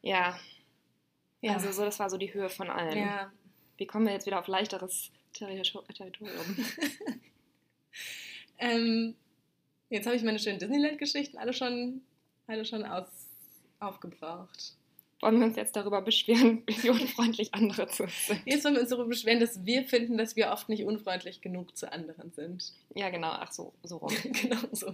Ja, 0.01 0.37
Ja. 1.41 1.53
also 1.53 1.71
so, 1.71 1.85
das 1.85 1.99
war 1.99 2.09
so 2.09 2.17
die 2.17 2.33
Höhe 2.33 2.49
von 2.49 2.69
allem. 2.71 2.97
ja. 2.97 3.31
Wie 3.77 3.85
kommen 3.85 4.07
wir 4.07 4.13
jetzt 4.13 4.25
wieder 4.25 4.39
auf 4.39 4.47
leichteres 4.47 5.11
Territor- 5.35 5.85
Territorium? 5.93 6.57
Ähm, 8.59 9.15
jetzt 9.89 10.05
habe 10.05 10.15
ich 10.15 10.23
meine 10.23 10.39
schönen 10.39 10.59
Disneyland-Geschichten 10.59 11.37
alle 11.37 11.53
schon, 11.53 12.01
alle 12.47 12.65
schon 12.65 12.83
aus, 12.83 13.07
aufgebraucht. 13.79 14.77
Wollen 15.19 15.39
wir 15.39 15.47
uns 15.47 15.55
jetzt 15.55 15.75
darüber 15.75 16.03
beschweren, 16.03 16.61
wie 16.67 16.91
unfreundlich 16.91 17.53
andere 17.55 17.87
zu 17.87 18.03
uns 18.03 18.27
sind? 18.27 18.41
Jetzt 18.45 18.63
wollen 18.65 18.75
wir 18.75 18.81
uns 18.81 18.91
darüber 18.91 19.07
beschweren, 19.07 19.39
dass 19.39 19.65
wir 19.65 19.83
finden, 19.83 20.15
dass 20.17 20.35
wir 20.35 20.51
oft 20.51 20.69
nicht 20.69 20.83
unfreundlich 20.83 21.41
genug 21.41 21.75
zu 21.75 21.91
anderen 21.91 22.31
sind. 22.33 22.71
Ja, 22.93 23.09
genau, 23.09 23.31
ach 23.31 23.51
so, 23.51 23.73
so 23.81 23.97
rum. 23.97 24.13
genau 24.23 24.59
so. 24.73 24.93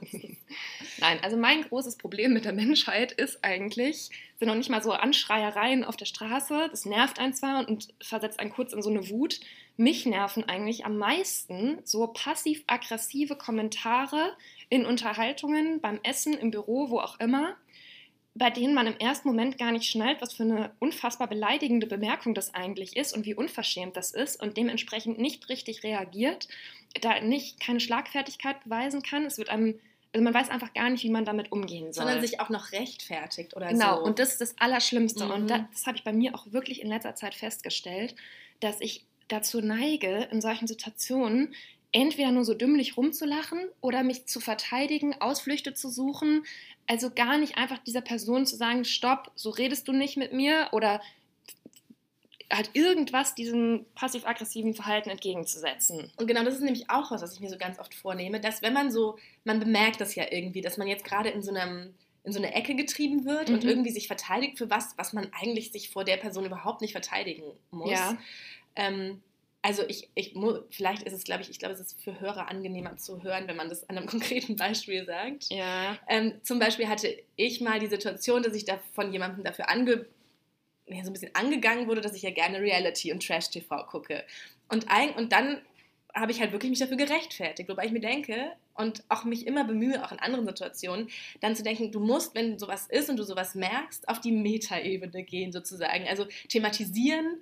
Nein, 0.99 1.19
also 1.21 1.35
mein 1.35 1.63
großes 1.63 1.97
Problem 1.97 2.31
mit 2.31 2.45
der 2.45 2.53
Menschheit 2.53 3.11
ist 3.11 3.43
eigentlich, 3.43 4.11
sind 4.39 4.47
noch 4.47 4.55
nicht 4.55 4.69
mal 4.69 4.81
so 4.81 4.91
Anschreiereien 4.93 5.83
auf 5.83 5.97
der 5.97 6.05
Straße, 6.05 6.69
das 6.71 6.85
nervt 6.85 7.19
einen 7.19 7.33
zwar 7.33 7.67
und 7.67 7.93
versetzt 8.01 8.39
einen 8.39 8.51
kurz 8.51 8.71
in 8.71 8.81
so 8.81 8.89
eine 8.89 9.09
Wut. 9.09 9.41
Mich 9.75 10.05
nerven 10.05 10.47
eigentlich 10.47 10.85
am 10.85 10.97
meisten 10.97 11.79
so 11.83 12.07
passiv-aggressive 12.07 13.35
Kommentare 13.35 14.37
in 14.73 14.87
Unterhaltungen, 14.87 15.81
beim 15.81 15.99
Essen, 16.01 16.33
im 16.33 16.49
Büro, 16.49 16.89
wo 16.89 16.97
auch 16.97 17.19
immer, 17.19 17.55
bei 18.33 18.49
denen 18.49 18.73
man 18.73 18.87
im 18.87 18.97
ersten 18.97 19.27
Moment 19.27 19.59
gar 19.59 19.71
nicht 19.71 19.87
schnallt, 19.87 20.19
was 20.19 20.33
für 20.33 20.41
eine 20.41 20.71
unfassbar 20.79 21.27
beleidigende 21.27 21.85
Bemerkung 21.85 22.33
das 22.33 22.55
eigentlich 22.55 22.97
ist 22.97 23.15
und 23.15 23.23
wie 23.27 23.35
unverschämt 23.35 23.95
das 23.95 24.09
ist 24.09 24.41
und 24.41 24.57
dementsprechend 24.57 25.19
nicht 25.19 25.47
richtig 25.47 25.83
reagiert, 25.83 26.47
da 27.01 27.19
nicht 27.19 27.59
keine 27.59 27.79
Schlagfertigkeit 27.79 28.63
beweisen 28.63 29.03
kann. 29.03 29.25
Es 29.25 29.37
wird 29.37 29.51
einem, 29.51 29.79
also 30.11 30.23
man 30.23 30.33
weiß 30.33 30.49
einfach 30.49 30.73
gar 30.73 30.89
nicht, 30.89 31.03
wie 31.03 31.11
man 31.11 31.23
damit 31.23 31.51
umgehen 31.51 31.93
soll. 31.93 32.05
Sondern 32.05 32.21
sich 32.21 32.39
auch 32.39 32.49
noch 32.49 32.71
rechtfertigt 32.71 33.55
oder 33.55 33.67
Genau, 33.67 33.97
so. 33.97 34.03
und 34.03 34.17
das 34.17 34.31
ist 34.31 34.41
das 34.41 34.55
Allerschlimmste. 34.57 35.25
Mhm. 35.25 35.31
Und 35.31 35.49
das, 35.51 35.61
das 35.71 35.85
habe 35.85 35.97
ich 35.97 36.03
bei 36.03 36.13
mir 36.13 36.33
auch 36.33 36.51
wirklich 36.51 36.81
in 36.81 36.87
letzter 36.87 37.13
Zeit 37.13 37.35
festgestellt, 37.35 38.15
dass 38.59 38.81
ich 38.81 39.05
dazu 39.27 39.61
neige, 39.61 40.27
in 40.31 40.41
solchen 40.41 40.65
Situationen 40.65 41.53
entweder 41.93 42.31
nur 42.31 42.43
so 42.43 42.53
dümmlich 42.53 42.97
rumzulachen 42.97 43.59
oder 43.79 44.03
mich 44.03 44.25
zu 44.25 44.39
verteidigen, 44.39 45.15
Ausflüchte 45.21 45.73
zu 45.73 45.89
suchen. 45.89 46.45
Also 46.87 47.09
gar 47.11 47.37
nicht 47.37 47.57
einfach 47.57 47.77
dieser 47.79 48.01
Person 48.01 48.45
zu 48.45 48.57
sagen, 48.57 48.83
stopp, 48.83 49.31
so 49.35 49.51
redest 49.51 49.87
du 49.87 49.93
nicht 49.93 50.17
mit 50.17 50.33
mir 50.33 50.67
oder 50.73 51.01
halt 52.51 52.71
irgendwas 52.73 53.35
diesem 53.35 53.85
passiv-aggressiven 53.95 54.73
Verhalten 54.73 55.09
entgegenzusetzen. 55.09 56.11
Und 56.17 56.27
genau 56.27 56.43
das 56.43 56.55
ist 56.55 56.61
nämlich 56.61 56.89
auch 56.89 57.09
was, 57.11 57.21
was 57.21 57.33
ich 57.33 57.39
mir 57.39 57.49
so 57.49 57.57
ganz 57.57 57.79
oft 57.79 57.93
vornehme, 57.95 58.39
dass 58.39 58.61
wenn 58.61 58.73
man 58.73 58.91
so, 58.91 59.17
man 59.43 59.59
bemerkt 59.59 60.01
das 60.01 60.13
ja 60.15 60.25
irgendwie, 60.29 60.61
dass 60.61 60.77
man 60.77 60.87
jetzt 60.87 61.05
gerade 61.05 61.29
in 61.29 61.41
so 61.41 61.53
einem 61.53 61.93
in 62.25 62.31
so 62.31 62.39
eine 62.39 62.53
Ecke 62.53 62.73
getrieben 62.75 63.25
wird 63.25 63.49
und 63.49 63.63
Mhm. 63.63 63.69
irgendwie 63.69 63.91
sich 63.91 64.07
verteidigt 64.07 64.57
für 64.57 64.69
was, 64.69 64.97
was 64.97 65.11
man 65.11 65.27
eigentlich 65.33 65.73
sich 65.73 65.89
vor 65.89 66.05
der 66.05 66.15
Person 66.15 66.45
überhaupt 66.45 66.79
nicht 66.79 66.93
verteidigen 66.93 67.43
muss. 67.69 67.91
Ja. 67.91 68.17
Ähm, 68.77 69.21
also 69.63 69.81
ich, 69.87 70.09
ich 70.13 70.35
vielleicht 70.69 71.03
ist 71.03 71.13
es, 71.13 71.23
glaube 71.23 71.41
ich, 71.41 71.49
ich 71.49 71.57
glaube, 71.57 71.73
es 71.73 71.79
ist 71.79 72.01
für 72.03 72.19
Hörer 72.19 72.49
angenehmer 72.49 72.97
zu 72.97 73.23
hören, 73.23 73.47
wenn 73.47 73.55
man 73.55 73.69
das 73.69 73.89
an 73.89 73.97
einem 73.97 74.07
konkreten 74.09 74.57
Beispiel 74.57 75.05
sagt. 75.05 75.49
Ja. 75.49 75.97
Ähm, 76.07 76.33
zum 76.43 76.59
Beispiel 76.59 76.89
hatte 76.89 77.15
ich 77.37 77.61
mal 77.61 77.79
die 77.79 77.87
Situation, 77.87 78.43
dass 78.43 78.53
ich 78.53 78.65
da 78.65 78.79
von 78.93 79.11
jemandem 79.13 79.43
dafür 79.45 79.69
ange, 79.69 80.05
ja, 80.87 81.01
so 81.03 81.09
ein 81.09 81.13
bisschen 81.13 81.33
angegangen 81.33 81.87
wurde, 81.87 82.01
dass 82.01 82.13
ich 82.13 82.23
ja 82.23 82.31
gerne 82.31 82.59
Reality 82.59 83.13
und 83.13 83.25
Trash-TV 83.25 83.85
gucke. 83.85 84.25
Und, 84.67 84.89
ein, 84.89 85.11
und 85.11 85.31
dann 85.31 85.61
habe 86.13 86.33
ich 86.33 86.41
halt 86.41 86.51
wirklich 86.51 86.69
mich 86.69 86.79
dafür 86.79 86.97
gerechtfertigt, 86.97 87.69
wobei 87.69 87.85
ich 87.85 87.91
mir 87.93 88.01
denke 88.01 88.51
und 88.75 89.03
auch 89.07 89.23
mich 89.23 89.47
immer 89.47 89.63
bemühe, 89.63 90.03
auch 90.03 90.11
in 90.11 90.19
anderen 90.19 90.45
Situationen, 90.45 91.09
dann 91.39 91.55
zu 91.55 91.63
denken, 91.63 91.91
du 91.91 92.01
musst, 92.01 92.35
wenn 92.35 92.59
sowas 92.59 92.87
ist 92.87 93.09
und 93.09 93.15
du 93.15 93.23
sowas 93.23 93.55
merkst, 93.55 94.09
auf 94.09 94.19
die 94.19 94.33
Metaebene 94.33 95.23
gehen 95.23 95.53
sozusagen. 95.53 96.05
Also 96.07 96.25
thematisieren, 96.49 97.41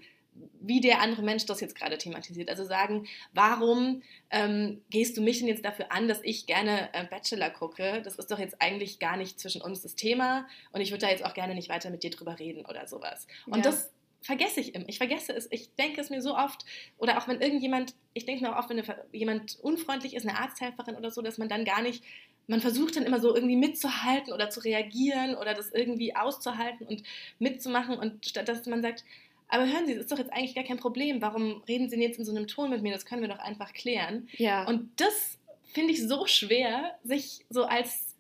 wie 0.62 0.80
der 0.80 1.02
andere 1.02 1.24
Mensch 1.24 1.46
das 1.46 1.60
jetzt 1.60 1.76
gerade 1.76 1.98
thematisiert. 1.98 2.50
Also 2.50 2.64
sagen, 2.64 3.08
warum 3.34 4.04
ähm, 4.30 4.82
gehst 4.90 5.18
du 5.18 5.22
mich 5.22 5.40
denn 5.40 5.48
jetzt 5.48 5.66
dafür 5.66 5.92
an, 5.92 6.08
dass 6.08 6.22
ich 6.24 6.46
gerne 6.46 6.90
äh, 6.94 7.06
Bachelor 7.06 7.50
gucke? 7.50 8.02
Das 8.04 8.16
ist 8.16 8.32
doch 8.32 8.40
jetzt 8.40 8.62
eigentlich 8.62 9.00
gar 9.00 9.18
nicht 9.18 9.40
zwischen 9.40 9.62
uns 9.62 9.82
das 9.82 9.96
Thema 9.96 10.48
und 10.72 10.82
ich 10.82 10.92
würde 10.92 11.06
da 11.06 11.12
jetzt 11.12 11.26
auch 11.26 11.34
gerne 11.34 11.56
nicht 11.56 11.70
weiter 11.70 11.90
mit 11.90 12.04
dir 12.04 12.12
drüber 12.12 12.40
reden 12.40 12.66
oder 12.66 12.88
sowas. 12.88 13.28
Und 13.48 13.58
ja. 13.58 13.64
das 13.64 13.92
vergesse 14.22 14.60
ich 14.60 14.76
immer. 14.76 14.88
Ich 14.88 14.98
vergesse 14.98 15.34
es. 15.34 15.48
Ich 15.52 15.74
denke 15.76 16.00
es 16.00 16.10
mir 16.10 16.22
so 16.22 16.36
oft. 16.36 16.64
Oder 16.98 17.18
auch 17.18 17.28
wenn 17.28 17.42
irgendjemand, 17.42 17.96
ich 18.14 18.26
denke 18.26 18.44
mir 18.44 18.54
auch 18.54 18.60
oft, 18.60 18.70
wenn 18.70 18.84
jemand 19.12 19.60
unfreundlich 19.62 20.16
ist, 20.16 20.28
eine 20.28 20.38
Arzthelferin 20.38 20.96
oder 20.96 21.12
so, 21.12 21.22
dass 21.22 21.38
man 21.38 21.50
dann 21.50 21.66
gar 21.66 21.82
nicht, 21.82 22.04
man 22.48 22.62
versucht 22.62 22.96
dann 22.96 23.04
immer 23.04 23.20
so 23.20 23.34
irgendwie 23.34 23.56
mitzuhalten 23.56 24.32
oder 24.32 24.50
zu 24.50 24.60
reagieren 24.60 25.36
oder 25.36 25.54
das 25.54 25.72
irgendwie 25.72 26.16
auszuhalten 26.16 26.86
und 26.86 27.04
mitzumachen. 27.40 27.98
Und 27.98 28.26
statt 28.28 28.48
dass 28.48 28.66
man 28.68 28.82
sagt, 28.82 29.04
aber 29.52 29.68
hören 29.68 29.86
Sie, 29.86 29.94
das 29.94 30.04
ist 30.04 30.12
doch 30.12 30.18
jetzt 30.18 30.32
eigentlich 30.32 30.56
gar 30.56 30.64
kein 30.64 30.78
Problem. 30.78 31.22
Warum 31.22 31.62
reden 31.68 31.90
Sie 31.90 31.98
denn 31.98 32.02
jetzt 32.02 32.18
in 32.18 32.26
so 32.26 32.32
einem 32.32 32.48
Ton 32.48 32.70
mit 32.70 32.82
mir? 32.82 32.94
Das 32.94 33.06
können 33.06 33.22
wir 33.22 33.30
doch 33.30 33.40
einfach 33.40 33.74
klären. 33.74 34.30
Ja. 34.38 34.66
Und 34.66 34.90
das 35.00 35.38
finde 35.74 35.92
ich 35.92 36.08
so 36.08 36.26
schwer, 36.26 36.98
sich 37.04 37.46
so 37.50 37.66
als 37.66 38.16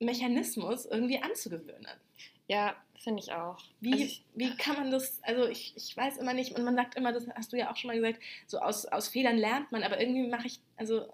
Mechanismus 0.00 0.86
irgendwie 0.86 1.18
anzugewöhnen. 1.18 1.86
Ja, 2.48 2.74
finde 2.96 3.22
ich 3.22 3.32
auch. 3.32 3.58
Wie, 3.80 3.92
also 3.92 4.04
ich, 4.04 4.24
wie 4.34 4.56
kann 4.56 4.76
man 4.76 4.90
das, 4.90 5.22
also 5.22 5.46
ich, 5.46 5.74
ich 5.76 5.94
weiß 5.94 6.16
immer 6.16 6.32
nicht, 6.32 6.56
und 6.56 6.64
man 6.64 6.74
sagt 6.74 6.94
immer, 6.94 7.12
das 7.12 7.28
hast 7.34 7.52
du 7.52 7.58
ja 7.58 7.70
auch 7.70 7.76
schon 7.76 7.88
mal 7.88 8.00
gesagt, 8.00 8.20
so 8.46 8.58
aus, 8.58 8.86
aus 8.86 9.08
Fehlern 9.08 9.36
lernt 9.36 9.72
man, 9.72 9.82
aber 9.82 10.00
irgendwie 10.00 10.26
mache 10.26 10.46
ich, 10.46 10.58
also 10.76 11.06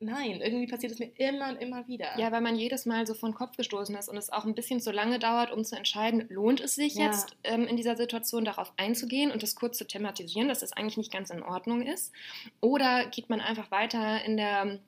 nein, 0.00 0.40
irgendwie 0.40 0.66
passiert 0.66 0.92
es 0.92 0.98
mir 0.98 1.12
immer 1.16 1.50
und 1.50 1.56
immer 1.56 1.86
wieder. 1.86 2.18
Ja, 2.18 2.32
weil 2.32 2.40
man 2.40 2.56
jedes 2.56 2.86
Mal 2.86 3.06
so 3.06 3.14
von 3.14 3.34
Kopf 3.34 3.56
gestoßen 3.56 3.94
ist 3.94 4.08
und 4.08 4.16
es 4.16 4.30
auch 4.30 4.44
ein 4.44 4.54
bisschen 4.54 4.80
zu 4.80 4.90
lange 4.90 5.18
dauert, 5.18 5.52
um 5.52 5.64
zu 5.64 5.76
entscheiden, 5.76 6.26
lohnt 6.30 6.60
es 6.60 6.74
sich 6.74 6.94
ja. 6.94 7.06
jetzt 7.06 7.36
ähm, 7.44 7.66
in 7.66 7.76
dieser 7.76 7.96
Situation 7.96 8.44
darauf 8.44 8.72
einzugehen 8.76 9.30
und 9.30 9.42
das 9.42 9.54
kurz 9.54 9.78
zu 9.78 9.86
thematisieren, 9.86 10.48
dass 10.48 10.60
das 10.60 10.72
eigentlich 10.72 10.96
nicht 10.96 11.12
ganz 11.12 11.30
in 11.30 11.42
Ordnung 11.42 11.82
ist. 11.82 12.12
Oder 12.60 13.06
geht 13.06 13.28
man 13.28 13.40
einfach 13.40 13.70
weiter 13.70 14.24
in 14.24 14.36
der 14.36 14.80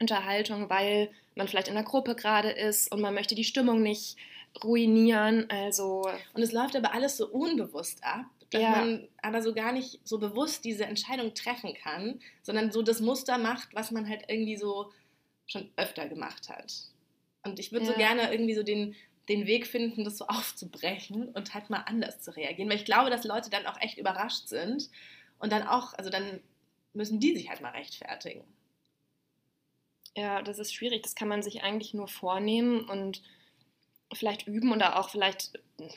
Unterhaltung, 0.00 0.68
weil 0.68 1.10
man 1.34 1.48
vielleicht 1.48 1.68
in 1.68 1.74
der 1.74 1.84
Gruppe 1.84 2.14
gerade 2.14 2.50
ist 2.50 2.92
und 2.92 3.00
man 3.00 3.14
möchte 3.14 3.34
die 3.34 3.44
Stimmung 3.44 3.82
nicht 3.82 4.16
ruinieren. 4.62 5.48
Also 5.48 6.08
und 6.34 6.42
es 6.42 6.52
läuft 6.52 6.76
aber 6.76 6.92
alles 6.92 7.16
so 7.16 7.26
unbewusst 7.26 8.04
ab, 8.04 8.26
dass 8.50 8.62
ja. 8.62 8.70
man 8.70 9.08
aber 9.22 9.42
so 9.42 9.54
gar 9.54 9.72
nicht 9.72 10.00
so 10.04 10.18
bewusst 10.18 10.64
diese 10.64 10.86
Entscheidung 10.86 11.34
treffen 11.34 11.74
kann, 11.74 12.20
sondern 12.42 12.72
so 12.72 12.82
das 12.82 13.00
Muster 13.00 13.38
macht, 13.38 13.74
was 13.74 13.90
man 13.90 14.08
halt 14.08 14.24
irgendwie 14.28 14.56
so 14.56 14.90
schon 15.46 15.70
öfter 15.76 16.08
gemacht 16.08 16.48
hat. 16.48 16.72
Und 17.44 17.58
ich 17.58 17.72
würde 17.72 17.86
ja. 17.86 17.92
so 17.92 17.98
gerne 17.98 18.30
irgendwie 18.32 18.54
so 18.54 18.62
den, 18.62 18.94
den 19.28 19.46
Weg 19.46 19.66
finden, 19.66 20.04
das 20.04 20.18
so 20.18 20.26
aufzubrechen 20.28 21.28
und 21.28 21.54
halt 21.54 21.70
mal 21.70 21.82
anders 21.86 22.20
zu 22.20 22.34
reagieren. 22.34 22.70
Weil 22.70 22.78
ich 22.78 22.84
glaube, 22.84 23.10
dass 23.10 23.24
Leute 23.24 23.50
dann 23.50 23.66
auch 23.66 23.80
echt 23.80 23.98
überrascht 23.98 24.48
sind 24.48 24.88
und 25.38 25.52
dann 25.52 25.66
auch, 25.66 25.94
also 25.94 26.10
dann 26.10 26.40
müssen 26.94 27.20
die 27.20 27.36
sich 27.36 27.48
halt 27.48 27.60
mal 27.60 27.70
rechtfertigen. 27.70 28.44
Ja, 30.16 30.42
das 30.42 30.58
ist 30.58 30.74
schwierig. 30.74 31.02
Das 31.02 31.14
kann 31.14 31.28
man 31.28 31.42
sich 31.42 31.62
eigentlich 31.62 31.94
nur 31.94 32.08
vornehmen 32.08 32.88
und 32.88 33.22
vielleicht 34.12 34.46
üben 34.46 34.72
und 34.72 34.82
auch 34.82 35.10
vielleicht, 35.10 35.52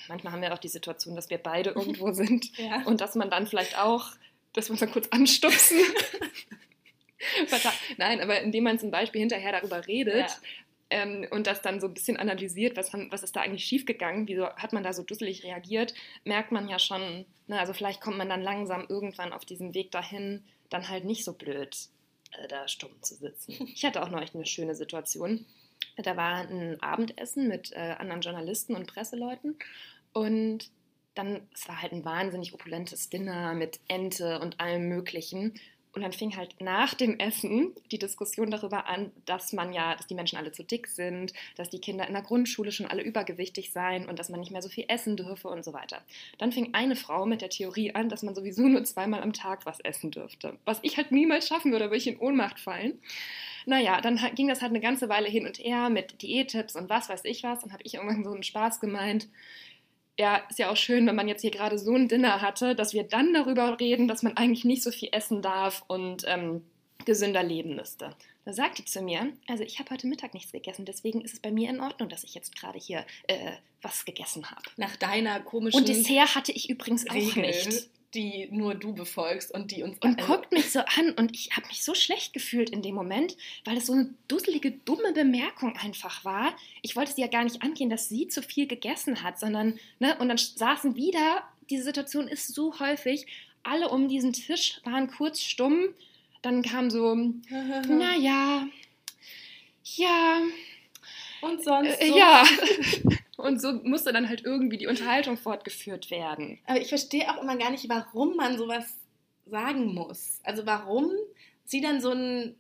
manchmal 0.07 0.33
haben 0.33 0.41
wir 0.41 0.53
auch 0.53 0.59
die 0.59 0.67
Situation, 0.67 1.15
dass 1.15 1.29
wir 1.29 1.37
beide 1.37 1.69
irgendwo 1.71 2.11
sind 2.11 2.57
ja. 2.57 2.83
und 2.85 3.01
dass 3.01 3.15
man 3.15 3.29
dann 3.29 3.47
vielleicht 3.47 3.77
auch, 3.77 4.11
dass 4.53 4.67
wir 4.67 4.71
uns 4.71 4.79
dann 4.79 4.91
kurz 4.91 5.07
anstupsen. 5.09 5.79
Nein, 7.97 8.19
aber 8.19 8.41
indem 8.41 8.63
man 8.63 8.79
zum 8.79 8.91
Beispiel 8.91 9.21
hinterher 9.21 9.51
darüber 9.51 9.85
redet 9.87 10.29
ja. 10.29 10.37
ähm, 10.89 11.27
und 11.29 11.47
das 11.47 11.61
dann 11.61 11.79
so 11.79 11.87
ein 11.87 11.93
bisschen 11.93 12.17
analysiert, 12.17 12.77
was, 12.77 12.93
haben, 12.93 13.11
was 13.11 13.23
ist 13.23 13.35
da 13.35 13.41
eigentlich 13.41 13.65
schiefgegangen, 13.65 14.27
wieso 14.27 14.49
hat 14.55 14.73
man 14.73 14.83
da 14.83 14.91
so 14.91 15.03
dusselig 15.03 15.43
reagiert, 15.43 15.93
merkt 16.23 16.51
man 16.51 16.67
ja 16.67 16.79
schon, 16.79 17.25
ne, 17.47 17.59
also 17.59 17.73
vielleicht 17.73 18.01
kommt 18.01 18.17
man 18.17 18.29
dann 18.29 18.41
langsam 18.41 18.85
irgendwann 18.89 19.33
auf 19.33 19.45
diesem 19.45 19.73
Weg 19.73 19.91
dahin, 19.91 20.43
dann 20.69 20.89
halt 20.89 21.05
nicht 21.05 21.23
so 21.23 21.33
blöd 21.33 21.77
äh, 22.31 22.47
da 22.47 22.67
stumm 22.67 22.91
zu 23.01 23.15
sitzen. 23.15 23.67
Ich 23.73 23.85
hatte 23.85 24.01
auch 24.01 24.09
neulich 24.09 24.33
eine 24.33 24.45
schöne 24.45 24.75
Situation. 24.75 25.45
Da 25.97 26.17
war 26.17 26.47
ein 26.47 26.81
Abendessen 26.81 27.47
mit 27.47 27.71
äh, 27.73 27.95
anderen 27.97 28.21
Journalisten 28.21 28.75
und 28.75 28.87
Presseleuten 28.87 29.57
und 30.13 30.71
dann, 31.13 31.41
es 31.53 31.67
war 31.67 31.81
halt 31.81 31.91
ein 31.91 32.05
wahnsinnig 32.05 32.53
opulentes 32.53 33.09
Dinner 33.09 33.53
mit 33.53 33.79
Ente 33.87 34.39
und 34.39 34.59
allem 34.59 34.87
Möglichen. 34.87 35.53
Und 35.93 36.03
dann 36.03 36.13
fing 36.13 36.37
halt 36.37 36.55
nach 36.59 36.93
dem 36.93 37.19
Essen 37.19 37.73
die 37.91 37.99
Diskussion 37.99 38.49
darüber 38.49 38.87
an, 38.87 39.11
dass 39.25 39.51
man 39.51 39.73
ja, 39.73 39.95
dass 39.95 40.07
die 40.07 40.15
Menschen 40.15 40.37
alle 40.37 40.53
zu 40.53 40.63
dick 40.63 40.87
sind, 40.87 41.33
dass 41.57 41.69
die 41.69 41.81
Kinder 41.81 42.07
in 42.07 42.13
der 42.13 42.21
Grundschule 42.21 42.71
schon 42.71 42.85
alle 42.85 43.03
übergewichtig 43.03 43.71
seien 43.71 44.07
und 44.07 44.17
dass 44.17 44.29
man 44.29 44.39
nicht 44.39 44.51
mehr 44.51 44.61
so 44.61 44.69
viel 44.69 44.85
essen 44.87 45.17
dürfe 45.17 45.49
und 45.49 45.65
so 45.65 45.73
weiter. 45.73 46.01
Dann 46.37 46.53
fing 46.53 46.73
eine 46.73 46.95
Frau 46.95 47.25
mit 47.25 47.41
der 47.41 47.49
Theorie 47.49 47.93
an, 47.93 48.07
dass 48.07 48.23
man 48.23 48.35
sowieso 48.35 48.61
nur 48.63 48.83
zweimal 48.85 49.21
am 49.21 49.33
Tag 49.33 49.65
was 49.65 49.81
essen 49.81 50.11
dürfte. 50.11 50.57
Was 50.63 50.79
ich 50.81 50.95
halt 50.95 51.11
niemals 51.11 51.47
schaffen 51.47 51.73
würde, 51.73 51.85
würde 51.85 51.97
ich 51.97 52.07
in 52.07 52.19
Ohnmacht 52.19 52.59
fallen. 52.59 52.97
Naja, 53.65 53.99
dann 54.01 54.17
ging 54.35 54.47
das 54.47 54.61
halt 54.61 54.71
eine 54.71 54.79
ganze 54.79 55.09
Weile 55.09 55.27
hin 55.27 55.45
und 55.45 55.59
her 55.59 55.89
mit 55.89 56.21
Diättipps 56.21 56.75
und 56.75 56.89
was 56.89 57.09
weiß 57.09 57.25
ich 57.25 57.43
was. 57.43 57.59
Dann 57.59 57.73
habe 57.73 57.83
ich 57.83 57.95
irgendwann 57.95 58.23
so 58.23 58.31
einen 58.31 58.43
Spaß 58.43 58.79
gemeint. 58.79 59.27
Ja, 60.19 60.37
ist 60.49 60.59
ja 60.59 60.69
auch 60.69 60.77
schön, 60.77 61.07
wenn 61.07 61.15
man 61.15 61.27
jetzt 61.27 61.41
hier 61.41 61.51
gerade 61.51 61.79
so 61.79 61.95
ein 61.95 62.07
Dinner 62.07 62.41
hatte, 62.41 62.75
dass 62.75 62.93
wir 62.93 63.03
dann 63.03 63.33
darüber 63.33 63.79
reden, 63.79 64.07
dass 64.07 64.23
man 64.23 64.37
eigentlich 64.37 64.65
nicht 64.65 64.83
so 64.83 64.91
viel 64.91 65.09
essen 65.11 65.41
darf 65.41 65.83
und 65.87 66.23
ähm, 66.27 66.63
gesünder 67.05 67.43
leben 67.43 67.75
müsste. 67.75 68.15
Da 68.45 68.53
sagt 68.53 68.79
die 68.79 68.85
zu 68.85 69.01
mir, 69.01 69.31
also 69.47 69.63
ich 69.63 69.79
habe 69.79 69.91
heute 69.91 70.07
Mittag 70.07 70.33
nichts 70.33 70.51
gegessen, 70.51 70.85
deswegen 70.85 71.21
ist 71.21 71.33
es 71.33 71.39
bei 71.39 71.51
mir 71.51 71.69
in 71.69 71.79
Ordnung, 71.79 72.09
dass 72.09 72.23
ich 72.23 72.33
jetzt 72.33 72.55
gerade 72.55 72.79
hier 72.79 73.05
äh, 73.27 73.51
was 73.81 74.05
gegessen 74.05 74.49
habe. 74.49 74.63
Nach 74.77 74.95
deiner 74.95 75.39
komischen. 75.39 75.79
Und 75.79 75.87
Dessert 75.87 76.35
hatte 76.35 76.51
ich 76.51 76.69
übrigens 76.69 77.09
auch 77.09 77.15
Regel. 77.15 77.41
nicht 77.41 77.89
die 78.13 78.47
nur 78.51 78.75
du 78.75 78.93
befolgst 78.93 79.51
und 79.51 79.71
die 79.71 79.83
uns. 79.83 79.97
Und 79.99 80.19
alle 80.19 80.27
guckt 80.27 80.51
mich 80.51 80.71
so 80.71 80.79
an 80.79 81.11
und 81.11 81.33
ich 81.33 81.51
habe 81.55 81.67
mich 81.67 81.83
so 81.83 81.93
schlecht 81.93 82.33
gefühlt 82.33 82.69
in 82.69 82.81
dem 82.81 82.95
Moment, 82.95 83.37
weil 83.65 83.77
es 83.77 83.87
so 83.87 83.93
eine 83.93 84.13
dusselige, 84.27 84.71
dumme 84.71 85.13
Bemerkung 85.13 85.77
einfach 85.77 86.25
war. 86.25 86.53
Ich 86.81 86.95
wollte 86.95 87.13
sie 87.13 87.21
ja 87.21 87.27
gar 87.27 87.43
nicht 87.43 87.61
angehen, 87.61 87.89
dass 87.89 88.09
sie 88.09 88.27
zu 88.27 88.41
viel 88.41 88.67
gegessen 88.67 89.23
hat, 89.23 89.39
sondern, 89.39 89.79
ne, 89.99 90.17
und 90.19 90.27
dann 90.27 90.37
saßen 90.37 90.95
wieder, 90.95 91.43
diese 91.69 91.83
Situation 91.83 92.27
ist 92.27 92.53
so 92.53 92.79
häufig, 92.79 93.25
alle 93.63 93.89
um 93.89 94.07
diesen 94.07 94.33
Tisch 94.33 94.81
waren 94.83 95.09
kurz 95.09 95.41
stumm, 95.41 95.93
dann 96.41 96.63
kam 96.63 96.89
so, 96.89 97.15
naja, 97.87 98.67
ja. 99.83 100.41
Und 101.41 101.63
sonst. 101.63 102.01
Äh, 102.01 102.09
so. 102.09 102.17
Ja. 102.17 102.45
Und 103.41 103.61
so 103.61 103.73
musste 103.83 104.13
dann 104.13 104.29
halt 104.29 104.43
irgendwie 104.45 104.77
die 104.77 104.87
Unterhaltung 104.87 105.37
fortgeführt 105.37 106.11
werden. 106.11 106.59
Aber 106.65 106.79
ich 106.79 106.89
verstehe 106.89 107.29
auch 107.29 107.41
immer 107.41 107.57
gar 107.57 107.71
nicht, 107.71 107.87
warum 107.89 108.35
man 108.35 108.57
sowas 108.57 108.97
sagen 109.45 109.93
muss. 109.93 110.39
Also 110.43 110.65
warum 110.65 111.11
sie 111.65 111.81
dann 111.81 112.01
so 112.01 112.11
einen, 112.11 112.55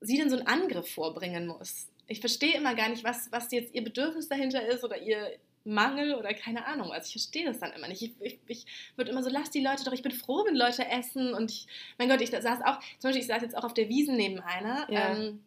sie 0.00 0.18
dann 0.18 0.30
so 0.30 0.36
einen 0.36 0.46
Angriff 0.46 0.92
vorbringen 0.92 1.46
muss. 1.46 1.88
Ich 2.06 2.20
verstehe 2.20 2.56
immer 2.56 2.74
gar 2.74 2.88
nicht, 2.88 3.04
was, 3.04 3.32
was 3.32 3.50
jetzt 3.50 3.74
ihr 3.74 3.82
Bedürfnis 3.82 4.28
dahinter 4.28 4.66
ist 4.66 4.84
oder 4.84 5.00
ihr 5.00 5.38
Mangel 5.64 6.14
oder 6.14 6.34
keine 6.34 6.66
Ahnung. 6.66 6.92
Also 6.92 7.06
ich 7.06 7.12
verstehe 7.12 7.46
das 7.46 7.58
dann 7.58 7.72
immer 7.72 7.88
nicht. 7.88 8.02
Ich, 8.02 8.12
ich, 8.20 8.38
ich 8.46 8.66
würde 8.96 9.10
immer 9.10 9.22
so, 9.22 9.30
lass 9.30 9.50
die 9.50 9.62
Leute 9.62 9.84
doch, 9.84 9.92
ich 9.92 10.02
bin 10.02 10.12
froh, 10.12 10.44
wenn 10.46 10.56
Leute 10.56 10.86
essen. 10.86 11.32
Und 11.32 11.50
ich, 11.50 11.66
mein 11.98 12.08
Gott, 12.08 12.20
ich 12.20 12.30
saß 12.30 12.60
auch, 12.64 12.78
zum 12.98 13.08
Beispiel, 13.08 13.22
ich 13.22 13.26
saß 13.26 13.42
jetzt 13.42 13.56
auch 13.56 13.64
auf 13.64 13.74
der 13.74 13.88
Wiesen 13.88 14.16
neben 14.16 14.40
einer, 14.40 14.86
ja. 14.90 15.16
ähm, 15.16 15.42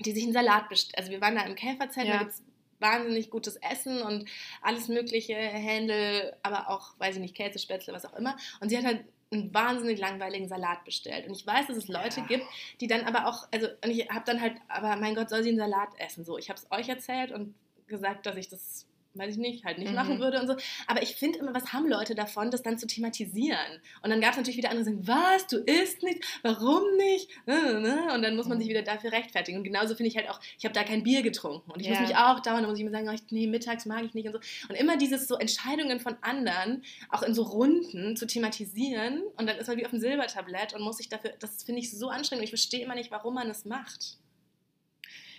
die 0.00 0.12
sich 0.12 0.24
einen 0.24 0.34
Salat 0.34 0.68
bestellt. 0.68 0.98
Also 0.98 1.10
wir 1.10 1.20
waren 1.20 1.34
da 1.34 1.44
im 1.46 1.54
Käferzelt, 1.54 2.06
ja. 2.06 2.12
da 2.14 2.18
gibt 2.20 2.32
es 2.32 2.42
wahnsinnig 2.84 3.30
gutes 3.30 3.56
Essen 3.56 4.02
und 4.02 4.28
alles 4.60 4.88
mögliche, 4.88 5.34
Händel, 5.34 6.36
aber 6.42 6.68
auch, 6.68 6.98
weiß 6.98 7.16
ich 7.16 7.22
nicht, 7.22 7.34
Käsespätzle, 7.34 7.92
was 7.92 8.04
auch 8.04 8.14
immer. 8.14 8.36
Und 8.60 8.68
sie 8.68 8.76
hat 8.76 8.84
halt 8.84 9.04
einen 9.32 9.52
wahnsinnig 9.52 9.98
langweiligen 9.98 10.48
Salat 10.48 10.84
bestellt. 10.84 11.26
Und 11.26 11.34
ich 11.34 11.46
weiß, 11.46 11.66
dass 11.66 11.76
es 11.76 11.88
Leute 11.88 12.20
ja. 12.20 12.26
gibt, 12.26 12.44
die 12.80 12.86
dann 12.86 13.02
aber 13.02 13.26
auch, 13.26 13.48
also, 13.52 13.68
und 13.82 13.90
ich 13.90 14.08
habe 14.10 14.24
dann 14.26 14.40
halt, 14.40 14.56
aber 14.68 14.96
mein 14.96 15.14
Gott, 15.14 15.30
soll 15.30 15.42
sie 15.42 15.48
einen 15.48 15.58
Salat 15.58 15.88
essen? 15.98 16.24
So, 16.24 16.38
ich 16.38 16.50
habe 16.50 16.60
es 16.60 16.70
euch 16.70 16.88
erzählt 16.88 17.32
und 17.32 17.54
gesagt, 17.86 18.26
dass 18.26 18.36
ich 18.36 18.48
das 18.48 18.86
weiß 19.14 19.32
ich 19.34 19.38
nicht, 19.38 19.64
halt 19.64 19.78
nicht 19.78 19.90
Mhm. 19.90 19.94
machen 19.96 20.18
würde 20.20 20.40
und 20.40 20.46
so. 20.46 20.54
Aber 20.86 21.02
ich 21.02 21.16
finde 21.16 21.38
immer, 21.38 21.54
was 21.54 21.72
haben 21.72 21.88
Leute 21.88 22.14
davon, 22.14 22.50
das 22.50 22.62
dann 22.62 22.78
zu 22.78 22.86
thematisieren? 22.86 23.80
Und 24.02 24.10
dann 24.10 24.20
gab 24.20 24.32
es 24.32 24.36
natürlich 24.36 24.56
wieder 24.56 24.70
andere, 24.70 24.84
die 24.84 24.90
sagen, 25.04 25.06
was, 25.06 25.46
du 25.46 25.58
isst 25.58 26.02
nicht, 26.02 26.22
warum 26.42 26.82
nicht? 26.96 27.30
Äh, 27.46 27.52
ne? 27.80 28.12
Und 28.14 28.22
dann 28.22 28.36
muss 28.36 28.46
man 28.46 28.58
sich 28.58 28.68
wieder 28.68 28.82
dafür 28.82 29.12
rechtfertigen. 29.12 29.58
Und 29.58 29.64
genauso 29.64 29.94
finde 29.94 30.08
ich 30.08 30.16
halt 30.16 30.28
auch, 30.28 30.40
ich 30.58 30.64
habe 30.64 30.74
da 30.74 30.84
kein 30.84 31.02
Bier 31.02 31.22
getrunken. 31.22 31.70
Und 31.70 31.80
ich 31.80 31.88
muss 31.88 31.98
Ja. 31.98 32.06
mich 32.06 32.16
auch 32.16 32.40
dauernd, 32.40 32.64
da 32.64 32.68
muss 32.68 32.78
ich 32.78 32.84
mir 32.84 32.90
sagen, 32.90 33.08
oh, 33.08 33.16
nee, 33.30 33.46
mittags 33.46 33.86
mag 33.86 34.04
ich 34.04 34.14
nicht 34.14 34.26
und 34.26 34.32
so. 34.34 34.40
Und 34.68 34.74
immer 34.74 34.96
dieses 34.96 35.28
so 35.28 35.36
Entscheidungen 35.36 36.00
von 36.00 36.16
anderen, 36.20 36.82
auch 37.10 37.22
in 37.22 37.34
so 37.34 37.42
Runden 37.42 38.16
zu 38.16 38.26
thematisieren. 38.26 39.22
Und 39.36 39.46
dann 39.48 39.56
ist 39.58 39.66
man 39.68 39.76
wie 39.76 39.84
auf 39.84 39.90
dem 39.90 40.00
Silbertablett 40.00 40.74
und 40.74 40.82
muss 40.82 40.96
sich 40.98 41.08
dafür, 41.08 41.32
das 41.38 41.62
finde 41.62 41.80
ich 41.80 41.90
so 41.90 42.08
anstrengend. 42.08 42.40
Und 42.40 42.44
ich 42.44 42.50
verstehe 42.50 42.84
immer 42.84 42.94
nicht, 42.94 43.10
warum 43.10 43.34
man 43.34 43.48
es 43.50 43.64
macht. 43.64 44.18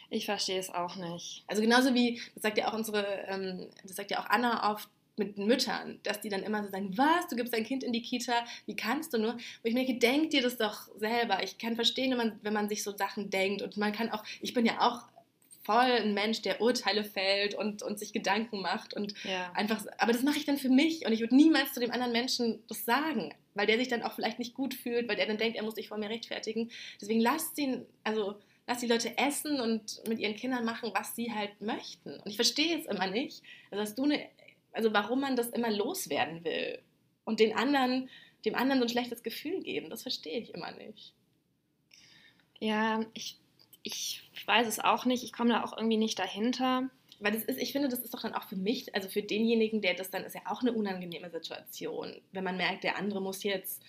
Ich 0.10 0.26
verstehe 0.26 0.60
es 0.60 0.70
auch 0.74 0.96
nicht. 0.96 1.44
Also 1.48 1.62
genauso 1.62 1.94
wie, 1.94 2.22
das 2.34 2.44
sagt 2.44 2.58
ja 2.58 2.70
auch 2.70 2.74
unsere, 2.74 3.06
ähm, 3.28 3.68
das 3.84 3.96
sagt 3.96 4.12
ja 4.12 4.20
auch 4.20 4.30
Anna 4.30 4.72
oft 4.72 4.89
mit 5.18 5.38
Müttern, 5.38 6.00
dass 6.04 6.20
die 6.22 6.30
dann 6.30 6.44
immer 6.44 6.63
so 6.63 6.70
sagen, 6.70 6.98
was, 6.98 7.28
du 7.30 7.36
gibst 7.36 7.54
dein 7.54 7.63
Kind 7.63 7.84
in 7.84 7.94
die 7.94 8.02
Kita, 8.02 8.34
wie 8.65 8.76
kannst 8.76 9.13
du 9.13 9.18
nur? 9.18 9.34
Wo 9.34 9.39
ich 9.63 9.74
mir 9.74 9.86
denke, 9.86 10.00
denk 10.00 10.32
dir 10.32 10.41
das 10.41 10.58
doch 10.58 10.89
selber. 10.98 11.41
Ich 11.44 11.58
kann 11.58 11.76
verstehen, 11.76 12.12
wenn 12.12 12.18
man, 12.18 12.39
wenn 12.41 12.54
man 12.54 12.68
sich 12.68 12.84
so 12.84 12.96
Sachen 12.96 13.30
denkt 13.30 13.62
und 13.62 13.78
man 13.78 13.94
kann 13.94 14.12
auch, 14.12 14.24
ich 14.41 14.54
bin 14.54 14.65
ja 14.65 14.82
auch 14.82 15.08
voll 15.63 15.91
ein 15.91 16.13
Mensch, 16.13 16.41
der 16.41 16.62
Urteile 16.62 17.04
fällt 17.04 17.56
und, 17.56 17.82
und 17.82 17.98
sich 17.98 18.13
Gedanken 18.13 18.62
macht 18.62 18.94
und 18.94 19.13
Ja. 19.24 19.52
einfach, 19.54 19.84
aber 19.98 20.12
das 20.12 20.22
mache 20.22 20.38
ich 20.38 20.46
dann 20.46 20.58
für 20.58 20.70
mich 20.70 21.06
und 21.06 21.12
ich 21.12 21.22
würde 21.22 21.36
niemals 21.36 21.74
zu 21.74 21.80
dem 21.80 21.91
anderen 21.91 22.12
Menschen 22.12 22.62
das 22.68 22.86
sagen, 22.86 23.34
weil 23.56 23.65
der 23.65 23.78
sich 23.78 23.88
dann 23.88 24.04
auch 24.04 24.13
vielleicht 24.13 24.38
nicht 24.38 24.54
gut 24.54 24.74
fühlt, 24.74 25.08
weil 25.08 25.15
der 25.15 25.26
dann 25.26 25.38
denkt, 25.38 25.58
er 25.58 25.63
muss 25.63 25.76
sich 25.76 25.88
vor 25.88 25.98
mir 25.98 26.10
rechtfertigen. 26.10 26.70
Deswegen 27.02 27.20
lasst 27.22 27.58
ihn, 27.58 27.86
also 28.04 28.36
lasst 28.67 28.82
die 28.82 28.88
Leute 28.88 29.17
essen 29.17 29.60
und 29.60 30.01
mit 30.08 30.19
ihren 30.19 30.36
Kindern 30.36 30.65
machen, 30.65 30.91
was 30.93 31.15
sie 31.15 31.32
halt 31.32 31.62
möchten. 31.62 32.19
Und 32.19 32.28
ich 32.28 32.36
verstehe 32.36 32.80
es 32.80 32.86
immer 32.86 33.08
nicht, 33.08 33.43
also 33.71 33.84
dass 33.84 33.95
du 33.95 34.04
eine, 34.04 34.28
also 34.71 34.93
warum 34.93 35.21
man 35.21 35.36
das 35.36 35.49
immer 35.49 35.71
loswerden 35.71 36.43
will 36.43 36.80
und 37.23 37.39
den 37.39 37.56
anderen, 37.56 38.10
dem 38.43 38.56
anderen 38.56 38.80
so 38.80 38.86
ein 38.86 38.89
schlechtes 38.89 39.23
Gefühl 39.23 39.62
geben, 39.62 39.89
das 39.89 40.04
verstehe 40.04 40.39
ich 40.39 40.54
immer 40.54 40.71
nicht. 40.71 41.13
Ja, 42.60 43.06
ich, 43.13 43.38
ich 43.84 44.23
weiß 44.45 44.67
es 44.67 44.80
auch 44.80 45.06
nicht. 45.06 45.23
Ich 45.23 45.34
komme 45.34 45.51
da 45.51 45.63
auch 45.63 45.78
irgendwie 45.78 45.97
nicht 45.97 46.17
dahinter. 46.17 46.89
Weil 47.19 47.32
das 47.32 47.43
ist, 47.43 47.60
ich 47.60 47.71
finde, 47.71 47.88
das 47.88 47.99
ist 47.99 48.13
doch 48.13 48.21
dann 48.21 48.34
auch 48.34 48.43
für 48.43 48.56
mich, 48.56 48.93
also 48.93 49.08
für 49.08 49.21
denjenigen, 49.21 49.82
der 49.82 49.93
das 49.93 50.12
dann 50.12 50.23
ist 50.23 50.36
ja 50.36 50.41
auch 50.45 50.62
eine 50.62 50.73
unangenehme 50.73 51.30
Situation, 51.30 52.13
wenn 52.34 52.43
man 52.43 52.58
merkt, 52.58 52.84
der 52.84 52.97
andere 52.97 53.21
muss 53.21 53.43
jetzt 53.43 53.82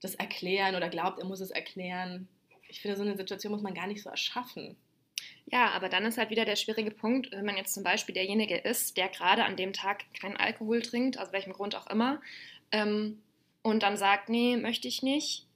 das 0.00 0.14
erklären 0.14 0.76
oder 0.76 0.88
glaubt, 0.88 1.18
er 1.18 1.26
muss 1.26 1.40
es 1.40 1.50
erklären. 1.50 2.28
Ich 2.70 2.80
finde, 2.80 2.96
so 2.96 3.02
eine 3.02 3.16
Situation 3.16 3.52
muss 3.52 3.62
man 3.62 3.74
gar 3.74 3.86
nicht 3.86 4.02
so 4.02 4.08
erschaffen. 4.10 4.76
Ja, 5.46 5.70
aber 5.70 5.88
dann 5.88 6.04
ist 6.04 6.18
halt 6.18 6.30
wieder 6.30 6.44
der 6.44 6.56
schwierige 6.56 6.92
Punkt, 6.92 7.32
wenn 7.32 7.44
man 7.44 7.56
jetzt 7.56 7.74
zum 7.74 7.82
Beispiel 7.82 8.14
derjenige 8.14 8.56
ist, 8.56 8.96
der 8.96 9.08
gerade 9.08 9.44
an 9.44 9.56
dem 9.56 9.72
Tag 9.72 10.04
keinen 10.14 10.36
Alkohol 10.36 10.80
trinkt, 10.80 11.18
aus 11.18 11.32
welchem 11.32 11.52
Grund 11.52 11.74
auch 11.74 11.88
immer, 11.88 12.20
ähm, 12.70 13.20
und 13.62 13.82
dann 13.82 13.96
sagt, 13.96 14.28
nee, 14.28 14.56
möchte 14.56 14.88
ich 14.88 15.02
nicht, 15.02 15.46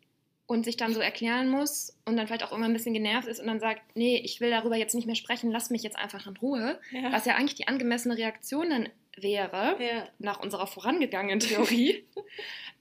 und 0.47 0.65
sich 0.65 0.77
dann 0.77 0.93
so 0.93 1.01
erklären 1.01 1.49
muss 1.49 1.97
und 2.05 2.17
dann 2.17 2.27
vielleicht 2.27 2.43
auch 2.45 2.53
immer 2.53 2.67
ein 2.67 2.73
bisschen 2.75 2.93
genervt 2.93 3.27
ist 3.29 3.41
und 3.41 3.47
dann 3.47 3.61
sagt, 3.61 3.81
nee, 3.97 4.21
ich 4.23 4.41
will 4.41 4.51
darüber 4.51 4.77
jetzt 4.77 4.95
nicht 4.95 5.07
mehr 5.07 5.15
sprechen, 5.15 5.51
lass 5.51 5.71
mich 5.71 5.83
jetzt 5.83 5.97
einfach 5.97 6.27
in 6.27 6.37
Ruhe, 6.37 6.79
Ja. 6.91 7.13
was 7.13 7.25
ja 7.25 7.35
eigentlich 7.37 7.55
die 7.55 7.67
angemessene 7.69 8.17
Reaktion 8.19 8.69
dann 8.71 8.89
wäre, 9.17 9.77
ja. 9.83 10.09
nach 10.19 10.41
unserer 10.41 10.67
vorangegangenen 10.67 11.41
Theorie, 11.41 12.05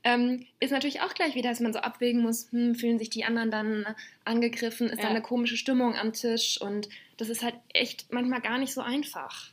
ähm, 0.03 0.45
ist 0.59 0.71
natürlich 0.71 0.99
auch 1.01 1.13
gleich 1.13 1.35
wieder, 1.35 1.49
dass 1.49 1.59
man 1.61 1.71
so 1.73 1.79
abwägen 1.79 2.21
muss, 2.21 2.51
hm, 2.51 2.75
fühlen 2.75 2.99
sich 2.99 3.09
die 3.09 3.23
anderen 3.23 3.51
dann 3.51 3.85
angegriffen, 4.25 4.87
ist 4.89 4.97
Ja. 4.97 5.03
da 5.03 5.09
eine 5.09 5.21
komische 5.21 5.55
Stimmung 5.55 5.95
am 5.95 6.11
Tisch 6.11 6.59
und 6.59 6.89
das 7.17 7.29
ist 7.29 7.43
halt 7.43 7.55
echt 7.73 8.11
manchmal 8.11 8.41
gar 8.41 8.57
nicht 8.57 8.73
so 8.73 8.81
einfach. 8.81 9.51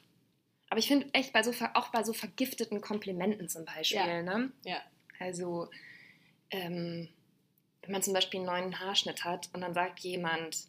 Aber 0.68 0.79
ich 0.79 0.88
finde 0.88 1.07
echt 1.12 1.33
bei 1.33 1.42
so 1.42 1.53
auch 1.75 1.88
bei 1.88 2.03
so 2.03 2.12
vergifteten 2.12 2.81
Komplimenten 2.81 3.49
zum 3.49 3.64
Beispiel, 3.64 3.99
Ja. 4.01 4.23
ne? 4.23 4.51
Ja. 4.64 4.79
Also 5.20 5.68
ähm, 6.51 7.09
wenn 7.82 7.92
man 7.92 8.02
zum 8.02 8.14
Beispiel 8.14 8.40
einen 8.40 8.46
neuen 8.46 8.80
Haarschnitt 8.80 9.24
hat 9.24 9.48
und 9.52 9.60
dann 9.60 9.74
sagt 9.74 10.00
jemand, 10.00 10.68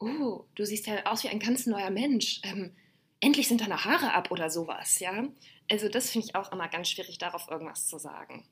oh, 0.00 0.44
du 0.54 0.64
siehst 0.64 0.86
ja 0.86 1.06
aus 1.06 1.24
wie 1.24 1.28
ein 1.28 1.40
ganz 1.40 1.66
neuer 1.66 1.90
Mensch. 1.90 2.40
Ähm, 2.44 2.74
endlich 3.20 3.48
sind 3.48 3.60
deine 3.60 3.84
Haare 3.84 4.14
ab 4.14 4.30
oder 4.30 4.50
sowas, 4.50 5.00
ja. 5.00 5.24
Also 5.70 5.88
das 5.88 6.10
finde 6.10 6.26
ich 6.26 6.34
auch 6.34 6.52
immer 6.52 6.68
ganz 6.68 6.88
schwierig, 6.88 7.18
darauf 7.18 7.48
irgendwas 7.50 7.86
zu 7.86 7.98
sagen. 7.98 8.44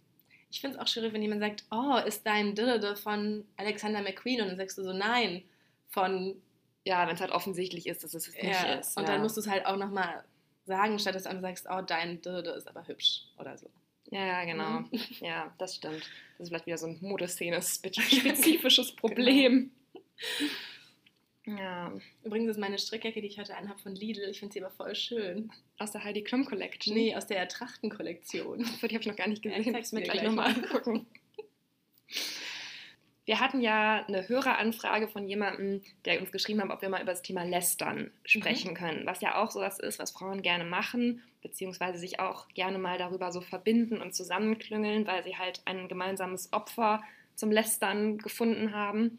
Ich 0.50 0.60
finde 0.60 0.76
es 0.76 0.82
auch 0.82 0.88
schwierig, 0.88 1.12
wenn 1.12 1.22
jemand 1.22 1.40
sagt, 1.40 1.64
oh, 1.70 1.96
ist 2.06 2.26
dein 2.26 2.54
Didde 2.54 2.96
von 2.96 3.44
Alexander 3.56 4.02
McQueen? 4.02 4.40
Und 4.42 4.48
dann 4.48 4.56
sagst 4.56 4.78
du 4.78 4.82
so, 4.82 4.92
nein, 4.92 5.42
von 5.88 6.40
Ja, 6.84 7.06
wenn 7.06 7.14
es 7.14 7.20
halt 7.20 7.32
offensichtlich 7.32 7.86
ist, 7.86 8.04
dass 8.04 8.14
es 8.14 8.28
nicht 8.28 8.44
ja. 8.44 8.74
ist. 8.74 8.96
Und 8.96 9.04
ja. 9.04 9.12
dann 9.12 9.22
musst 9.22 9.36
du 9.36 9.40
es 9.40 9.48
halt 9.48 9.66
auch 9.66 9.76
nochmal 9.76 10.24
sagen, 10.66 10.98
statt 10.98 11.14
dass 11.14 11.24
du 11.24 11.30
einfach 11.30 11.42
sagst, 11.42 11.66
oh, 11.70 11.80
dein 11.82 12.20
Didde 12.20 12.50
ist 12.50 12.68
aber 12.68 12.86
hübsch 12.86 13.22
oder 13.38 13.56
so. 13.56 13.68
ja, 14.10 14.24
ja, 14.24 14.44
genau. 14.44 14.80
Mhm. 14.80 14.88
Ja, 15.20 15.52
das 15.58 15.76
stimmt. 15.76 16.02
Das 16.38 16.44
ist 16.44 16.49
vielleicht 16.49 16.66
wieder 16.66 16.79
so 16.79 16.87
ein 16.87 16.99
Modeszene-spezifisches 17.01 18.92
Problem. 18.96 19.70
Ja, 21.46 21.92
Übrigens 22.25 22.51
ist 22.51 22.59
meine 22.59 22.79
Strickjacke, 22.79 23.20
die 23.20 23.29
ich 23.29 23.38
heute 23.38 23.57
anhabe, 23.57 23.79
von 23.79 23.94
Lidl. 23.94 24.29
Ich 24.31 24.40
finde 24.40 24.53
sie 24.53 24.62
aber 24.64 24.75
voll 24.75 24.94
schön. 24.94 25.51
aus 25.79 25.92
der 25.92 26.03
Heidi 26.05 26.22
Klum 26.22 26.44
Collection. 26.44 26.92
Nee, 26.94 27.14
aus 27.14 27.27
der 27.27 27.46
Trachtenkollektion. 27.49 28.59
Die 28.59 28.64
habe 28.83 29.01
ich 29.01 29.07
noch 29.07 29.16
gar 29.16 29.29
nicht 29.29 29.44
Ja, 29.44 29.57
gesehen. 29.57 29.61
ich 29.62 29.66
Ich 29.68 29.72
zeig's 29.75 29.92
mir 29.92 30.03
gleich 30.03 30.18
gleich 30.20 30.27
nochmal 30.29 30.53
mal. 30.53 30.64
angucken. 30.64 31.07
Wir 33.26 33.40
hatten 33.40 33.60
ja 33.60 34.04
eine 34.06 34.28
Höreranfrage 34.28 35.08
von 35.08 35.28
jemandem, 35.28 35.82
der 36.04 36.20
uns 36.20 36.30
geschrieben 36.30 36.62
hat, 36.62 36.70
ob 36.70 36.80
wir 36.80 36.88
mal 36.88 37.02
über 37.02 37.10
das 37.10 37.22
Thema 37.22 37.42
Lästern 37.42 38.12
sprechen 38.24 38.74
können. 38.74 39.04
Was 39.04 39.20
ja 39.20 39.42
auch 39.42 39.50
sowas 39.50 39.80
ist, 39.80 39.98
was 39.98 40.12
Frauen 40.12 40.42
gerne 40.42 40.64
machen, 40.64 41.22
beziehungsweise 41.42 41.98
sich 41.98 42.20
auch 42.20 42.46
gerne 42.50 42.78
mal 42.78 42.98
darüber 42.98 43.32
so 43.32 43.40
verbinden 43.40 44.00
und 44.00 44.14
zusammenklüngeln, 44.14 45.08
weil 45.08 45.24
sie 45.24 45.36
halt 45.36 45.60
ein 45.64 45.88
gemeinsames 45.88 46.52
Opfer 46.52 47.02
zum 47.34 47.50
Lästern 47.50 48.18
gefunden 48.18 48.72
haben. 48.72 49.18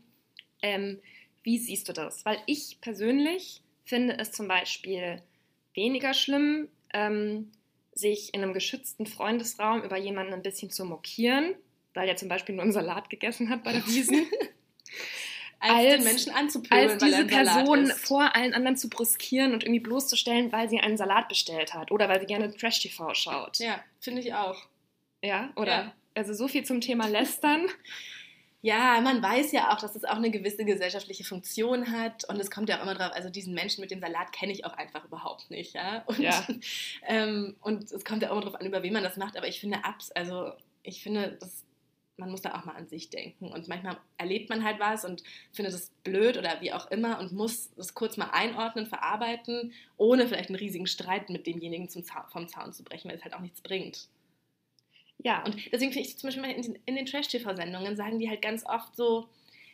Ähm, 0.62 1.02
wie 1.43 1.58
siehst 1.58 1.89
du 1.89 1.93
das? 1.93 2.26
Weil 2.26 2.39
ich 2.46 2.80
persönlich 2.80 3.62
finde 3.84 4.17
es 4.20 4.32
zum 4.32 4.48
Beispiel 4.48 5.22
weniger 5.74 6.13
schlimm, 6.13 6.70
ähm, 6.93 7.52
sich 7.93 8.34
in 8.34 8.41
einem 8.41 8.54
geschützten 8.54 9.06
Freundesraum 9.06 9.84
über 9.84 9.98
jemanden 9.98 10.34
ein 10.34 10.41
bisschen 10.43 10.70
zu 10.70 10.86
mokieren, 10.86 11.56
weil 11.98 12.06
der 12.08 12.16
zum 12.16 12.30
Beispiel 12.30 12.56
nur 12.56 12.64
einen 12.64 12.72
Salat 12.72 13.10
gegessen 13.10 13.50
hat 13.50 13.64
bei 13.64 13.74
der 13.74 13.86
Wiesen, 13.88 14.26
Als, 15.60 15.74
Als- 15.74 15.96
den 15.96 16.04
Menschen 16.04 16.32
anzupöbeln, 16.34 16.90
als 16.92 17.02
er 17.02 17.08
diese 17.10 17.26
Person 17.26 17.88
vor 17.88 18.36
allen 18.36 18.54
anderen 18.54 18.78
zu 18.78 18.90
brüskieren 18.90 19.54
und 19.54 19.64
irgendwie 19.64 19.80
bloßzustellen, 19.82 20.52
weil 20.52 20.70
sie 20.70 20.80
einen 20.80 20.98
Salat 20.98 21.28
bestellt 21.28 21.74
hat 21.74 21.92
oder 21.92 22.08
weil 22.08 22.20
sie 22.22 22.28
gerne 22.28 22.56
Trash-TV 22.56 23.14
schaut. 23.16 23.58
Ja, 23.58 23.84
finde 24.00 24.22
ich 24.22 24.34
auch. 24.34 24.56
Ja, 25.24 25.50
oder? 25.56 25.72
Ja. 25.72 25.94
Also 26.14 26.34
so 26.34 26.48
viel 26.48 26.64
zum 26.64 26.80
Thema 26.80 27.08
Lästern. 27.08 27.68
Ja, 28.64 29.00
man 29.02 29.22
weiß 29.22 29.52
ja 29.52 29.72
auch, 29.72 29.80
dass 29.80 29.96
es 29.96 30.04
auch 30.04 30.16
eine 30.16 30.32
gewisse 30.32 30.66
gesellschaftliche 30.66 31.24
Funktion 31.24 31.92
hat 31.92 32.28
und 32.28 32.40
es 32.40 32.50
kommt 32.50 32.70
ja 32.70 32.80
auch 32.80 32.82
immer 32.84 32.96
drauf, 32.96 33.12
also 33.14 33.30
diesen 33.30 33.54
Menschen 33.54 33.82
mit 33.82 33.92
dem 33.92 34.02
Salat 34.02 34.34
kenne 34.34 34.52
ich 34.52 34.66
auch 34.66 34.74
einfach 34.74 35.06
überhaupt 35.06 35.52
nicht, 35.52 35.76
ja. 35.76 36.04
Und, 36.08 36.18
Ja. 36.18 36.46
ähm, 37.08 37.56
und 37.62 37.92
es 37.92 38.04
kommt 38.04 38.24
ja 38.24 38.30
auch 38.30 38.34
immer 38.34 38.42
drauf 38.42 38.56
an, 38.56 38.66
über 38.66 38.82
wen 38.82 38.94
man 38.94 39.04
das 39.04 39.16
macht, 39.16 39.38
aber 39.38 39.48
ich 39.48 39.60
finde 39.60 39.86
abs, 39.86 40.12
also 40.12 40.52
ich 40.82 41.04
finde, 41.04 41.38
das, 41.40 41.64
man 42.18 42.32
muss 42.32 42.42
da 42.42 42.56
auch 42.56 42.66
mal 42.66 42.76
an 42.76 42.88
sich 42.88 43.10
denken 43.10 43.48
und 43.50 43.68
manchmal 43.68 43.98
erlebt 44.18 44.50
man 44.50 44.64
halt 44.64 44.80
was 44.80 45.06
und 45.06 45.24
findet 45.54 45.74
es 45.74 45.92
blöd 46.04 46.38
oder 46.38 46.62
wie 46.62 46.74
auch 46.74 46.90
immer 46.92 47.20
und 47.20 47.32
muss 47.32 47.72
das 47.76 47.94
kurz 47.94 48.18
mal 48.18 48.30
einordnen, 48.32 48.88
verarbeiten, 48.88 49.72
ohne 49.98 50.28
vielleicht 50.28 50.50
einen 50.50 50.58
riesigen 50.58 50.88
Streit 50.88 51.30
mit 51.30 51.46
demjenigen 51.48 51.90
zum 51.90 52.04
Zau 52.04 52.22
vom 52.32 52.48
Zaun 52.48 52.74
zu 52.74 52.84
brechen, 52.84 53.10
weil 53.10 53.18
es 53.18 53.24
halt 53.24 53.34
auch 53.36 53.40
nichts 53.40 53.62
bringt. 53.62 54.08
Ja, 55.24 55.44
Und 55.44 55.56
deswegen 55.72 55.92
finde 55.92 56.08
ich 56.08 56.18
zum 56.18 56.28
Beispiel 56.28 56.44
in 56.46 56.62
den, 56.62 56.80
in 56.86 56.96
den 56.96 57.06
Trash-TV-Sendungen 57.06 57.96
sagen 57.96 58.20
die 58.20 58.30
halt 58.30 58.42
ganz 58.42 58.66
oft 58.66 58.96
so, 58.96 59.28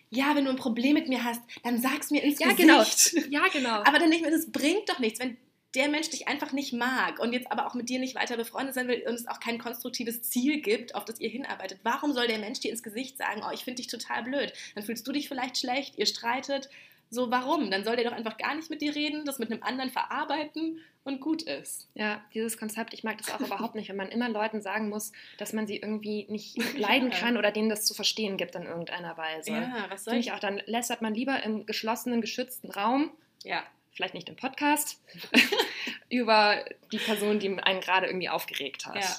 ja, 0.09 0.35
wenn 0.35 0.45
du 0.45 0.51
ein 0.51 0.57
Problem 0.57 0.93
mit 0.93 1.09
mir 1.09 1.23
hast, 1.23 1.41
dann 1.63 1.81
sag's 1.81 2.11
mir 2.11 2.23
ins 2.23 2.39
ja 2.39 2.51
Gesicht. 2.53 3.11
genau. 3.13 3.43
Ja, 3.43 3.47
genau. 3.51 3.81
Aber 3.85 3.99
dann 3.99 4.09
nicht 4.09 4.21
mehr, 4.21 4.31
das 4.31 4.51
bringt 4.51 4.87
doch 4.89 4.99
nichts, 4.99 5.19
wenn 5.19 5.37
der 5.75 5.89
Mensch 5.89 6.09
dich 6.09 6.27
einfach 6.27 6.51
nicht 6.51 6.73
mag 6.73 7.19
und 7.19 7.33
jetzt 7.33 7.51
aber 7.51 7.65
auch 7.65 7.73
mit 7.73 7.89
dir 7.89 7.99
nicht 7.99 8.15
weiter 8.15 8.37
befreundet 8.37 8.75
sein 8.75 8.87
will 8.87 9.03
und 9.07 9.15
es 9.15 9.27
auch 9.27 9.39
kein 9.39 9.57
konstruktives 9.57 10.21
Ziel 10.21 10.61
gibt, 10.61 10.93
auf 10.93 11.05
das 11.05 11.19
ihr 11.19 11.29
hinarbeitet. 11.29 11.79
Warum 11.83 12.13
soll 12.13 12.27
der 12.27 12.37
Mensch 12.37 12.59
dir 12.59 12.71
ins 12.71 12.83
Gesicht 12.83 13.17
sagen, 13.17 13.41
oh, 13.45 13.51
ich 13.53 13.63
finde 13.63 13.81
dich 13.81 13.87
total 13.87 14.23
blöd? 14.23 14.53
Dann 14.75 14.83
fühlst 14.83 15.07
du 15.07 15.11
dich 15.11 15.27
vielleicht 15.27 15.57
schlecht, 15.57 15.97
ihr 15.97 16.05
streitet. 16.05 16.69
So, 17.09 17.29
warum? 17.29 17.69
Dann 17.69 17.83
soll 17.83 17.95
der 17.95 18.05
doch 18.05 18.15
einfach 18.17 18.37
gar 18.37 18.55
nicht 18.55 18.69
mit 18.69 18.81
dir 18.81 18.95
reden, 18.95 19.25
das 19.25 19.37
mit 19.39 19.51
einem 19.51 19.61
anderen 19.61 19.91
verarbeiten 19.91 20.79
und 21.03 21.21
gut 21.21 21.43
ist. 21.43 21.87
Ja, 21.95 22.23
dieses 22.33 22.57
Konzept, 22.57 22.93
ich 22.93 23.03
mag 23.03 23.17
das 23.17 23.29
auch 23.31 23.39
überhaupt 23.45 23.75
nicht, 23.75 23.89
wenn 23.89 23.95
man 23.97 24.09
immer 24.09 24.29
Leuten 24.29 24.61
sagen 24.61 24.89
muss, 24.89 25.11
dass 25.37 25.53
man 25.53 25.67
sie 25.67 25.77
irgendwie 25.77 26.25
nicht 26.29 26.55
leiden 26.77 27.11
Ja. 27.11 27.17
kann 27.17 27.37
oder 27.37 27.51
denen 27.51 27.69
das 27.69 27.85
zu 27.85 27.93
verstehen 27.93 28.37
gibt 28.37 28.55
in 28.55 28.63
irgendeiner 28.63 29.15
Weise. 29.17 29.51
Ja, 29.51 29.85
was 29.89 30.05
soll 30.05 30.13
Finde 30.13 30.27
ich 30.27 30.31
auch, 30.33 30.39
dann 30.39 30.61
lästert 30.65 31.01
man 31.01 31.13
lieber 31.13 31.43
im 31.43 31.65
geschlossenen, 31.65 32.21
geschützten 32.21 32.71
Raum, 32.71 33.11
Ja, 33.43 33.63
vielleicht 33.93 34.13
nicht 34.13 34.29
im 34.29 34.35
Podcast, 34.35 35.01
über 36.09 36.63
die 36.91 36.97
Person, 36.97 37.39
die 37.39 37.49
einen 37.59 37.81
gerade 37.81 38.07
irgendwie 38.07 38.29
aufgeregt 38.29 38.85
hat. 38.85 38.95
Ja. 38.95 39.15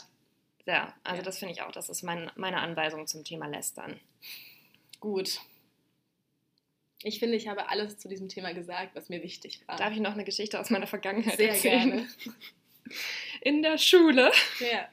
Ja, 0.66 0.94
also 1.04 1.18
Ja. 1.18 1.24
das 1.24 1.38
finde 1.38 1.52
ich 1.52 1.62
auch, 1.62 1.72
das 1.72 1.88
ist 1.90 2.02
mein, 2.02 2.30
meine 2.36 2.58
Anweisung 2.60 3.06
zum 3.06 3.22
Thema 3.24 3.46
Lästern. 3.46 4.00
gut. 5.00 5.40
Ich 7.06 7.18
finde, 7.18 7.36
ich 7.36 7.48
habe 7.48 7.68
alles 7.68 7.98
zu 7.98 8.08
diesem 8.08 8.30
Thema 8.30 8.54
gesagt, 8.54 8.94
was 8.94 9.10
mir 9.10 9.22
wichtig 9.22 9.60
war. 9.68 9.76
Darf 9.76 9.92
ich 9.92 10.00
noch 10.00 10.12
eine 10.14 10.24
Geschichte 10.24 10.58
aus 10.58 10.70
meiner 10.70 10.86
Vergangenheit 10.86 11.36
Sehr 11.36 11.50
erzählen? 11.50 11.90
gerne. 11.90 12.08
in 13.42 13.62
der 13.62 13.76
Schule, 13.76 14.32
Ja. 14.58 14.88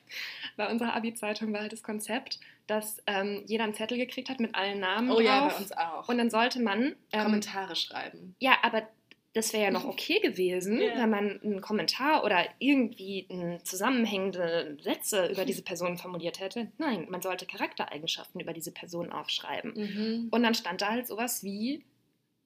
bei 0.58 0.70
unserer 0.70 0.94
Abi-Zeitung 0.94 1.54
war 1.54 1.62
halt 1.62 1.72
das 1.72 1.84
Konzept, 1.84 2.42
dass 2.68 3.02
ähm, 3.08 3.44
jeder 3.48 3.64
einen 3.64 3.74
Zettel 3.76 3.98
gekriegt 3.98 4.30
hat 4.30 4.42
mit 4.42 4.56
allen 4.56 4.82
Namen 4.82 5.10
Oh 5.10 5.22
ja, 5.22 5.40
drauf. 5.40 5.54
bei 5.54 5.60
uns 5.60 5.72
auch. 5.72 6.10
Und 6.10 6.18
dann 6.18 6.30
sollte 6.30 6.60
man 6.62 6.98
ähm, 7.14 7.24
Kommentare 7.24 7.78
schreiben. 7.78 8.36
Ja, 8.40 8.58
aber 8.62 8.86
das 9.34 9.54
wäre 9.54 9.64
ja 9.64 9.72
noch 9.72 9.86
okay 9.94 10.20
gewesen, 10.20 10.80
Ja. 10.82 10.98
wenn 10.98 11.10
man 11.10 11.42
einen 11.42 11.62
Kommentar 11.62 12.24
oder 12.24 12.46
irgendwie 12.60 13.28
zusammenhängende 13.64 14.78
Sätze 14.82 15.28
über 15.28 15.46
diese 15.46 15.62
Person 15.64 15.98
formuliert 15.98 16.40
hätte. 16.40 16.72
Nein, 16.78 17.08
man 17.10 17.22
sollte 17.22 17.46
Charaktereigenschaften 17.46 18.42
über 18.42 18.54
diese 18.54 18.72
Person 18.72 19.12
aufschreiben. 19.12 19.74
Mhm. 19.76 20.28
Und 20.32 20.44
dann 20.44 20.54
stand 20.54 20.82
da 20.82 20.90
halt 20.90 21.08
sowas 21.08 21.44
wie 21.44 21.84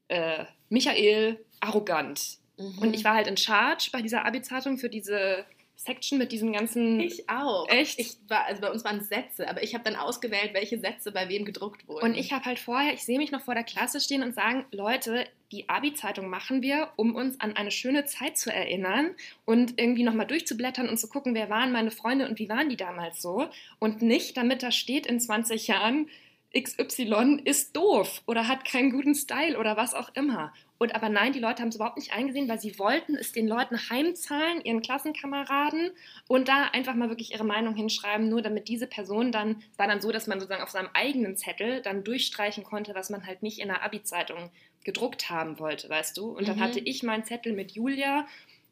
äh, 0.08 0.46
Michael 0.70 1.44
arrogant. 1.60 2.38
Mhm. 2.58 2.78
Und 2.80 2.94
ich 2.96 3.04
war 3.04 3.16
halt 3.16 3.28
in 3.28 3.38
Charge 3.38 3.90
bei 3.92 4.02
dieser 4.02 4.26
Abi-Zeitung 4.26 4.78
für 4.78 4.90
diese 4.90 5.46
Section 5.76 6.18
mit 6.18 6.32
diesen 6.32 6.54
ganzen. 6.54 7.00
Ich 7.00 7.30
auch. 7.30 7.68
Echt? 7.70 8.00
Ich 8.00 8.18
war, 8.28 8.46
also 8.46 8.62
bei 8.62 8.72
uns 8.72 8.84
waren 8.84 8.98
es 8.98 9.10
Sätze, 9.10 9.48
aber 9.50 9.64
ich 9.64 9.74
habe 9.74 9.84
dann 9.84 9.96
ausgewählt, 9.96 10.54
welche 10.54 10.80
Sätze 10.80 11.12
bei 11.12 11.30
wem 11.30 11.46
gedruckt 11.46 11.88
wurden. 11.88 12.04
Und 12.04 12.16
ich 12.16 12.32
habe 12.34 12.46
halt 12.46 12.60
vorher, 12.60 12.94
ich 12.94 13.04
sehe 13.04 13.18
mich 13.18 13.32
noch 13.32 13.42
vor 13.42 13.54
der 13.54 13.64
Klasse 13.64 14.00
stehen 14.00 14.24
und 14.24 14.34
sagen, 14.34 14.66
Leute, 14.72 15.26
die 15.52 15.70
Abi-Zeitung 15.70 16.30
machen 16.30 16.62
wir, 16.62 16.90
um 16.96 17.16
uns 17.16 17.40
an 17.40 17.56
eine 17.56 17.72
schöne 17.72 18.06
Zeit 18.06 18.38
zu 18.38 18.52
erinnern 18.52 19.12
und 19.46 19.80
irgendwie 19.80 20.04
nochmal 20.04 20.28
durchzublättern 20.28 20.90
und 20.90 20.98
zu 20.98 21.08
gucken, 21.08 21.36
wer 21.36 21.50
waren 21.50 21.72
meine 21.72 21.92
Freunde 21.92 22.28
und 22.28 22.40
wie 22.40 22.50
waren 22.50 22.70
die 22.70 22.78
damals 22.78 23.22
so. 23.22 23.48
Und 23.80 24.02
nicht, 24.02 24.38
damit 24.38 24.64
da 24.64 24.72
steht 24.72 25.06
in 25.06 25.20
20 25.20 25.68
Jahren, 25.68 26.10
XY 26.58 27.42
ist 27.44 27.76
doof 27.76 28.22
oder 28.28 28.48
hat 28.48 28.66
keinen 28.66 28.92
guten 28.92 29.14
Style 29.14 29.58
oder 29.60 29.76
was 29.76 29.94
auch 29.94 30.10
immer. 30.16 30.54
Und 30.78 30.96
aber 30.96 31.10
nein, 31.10 31.34
die 31.34 31.40
Leute 31.40 31.62
haben 31.62 31.70
es 31.70 31.76
überhaupt 31.76 31.98
nicht 31.98 32.14
eingesehen, 32.14 32.48
weil 32.48 32.60
sie 32.60 32.78
wollten 32.80 33.16
es 33.16 33.32
den 33.32 33.48
Leuten 33.48 33.78
heimzahlen, 33.90 34.62
ihren 34.64 34.82
Klassenkameraden 34.82 35.92
und 36.28 36.48
da 36.48 36.70
einfach 36.74 36.96
mal 36.96 37.10
wirklich 37.10 37.32
ihre 37.34 37.44
Meinung 37.46 37.76
hinschreiben, 37.76 38.30
nur 38.30 38.42
damit 38.42 38.68
diese 38.68 38.88
Person 38.88 39.32
dann, 39.32 39.64
es 39.72 39.80
war 39.80 39.88
dann 39.88 40.02
so, 40.02 40.12
dass 40.12 40.28
man 40.28 40.40
sozusagen 40.40 40.64
auf 40.64 40.70
seinem 40.70 40.90
eigenen 40.94 41.38
Zettel 41.38 41.82
dann 41.82 42.04
durchstreichen 42.04 42.64
konnte, 42.64 42.96
was 42.96 43.10
man 43.10 43.26
halt 43.26 43.44
nicht 43.44 43.60
in 43.60 43.68
der 43.68 43.84
Abi-Zeitung 43.84 44.52
gedruckt 44.84 45.30
haben 45.30 45.60
wollte, 45.60 45.90
weißt 45.90 46.18
du? 46.18 46.30
Und 46.30 46.48
dann 46.48 46.58
Mhm. 46.58 46.62
hatte 46.62 46.80
ich 46.80 47.04
meinen 47.04 47.24
Zettel 47.26 47.54
mit 47.54 47.72
Julia 47.72 48.28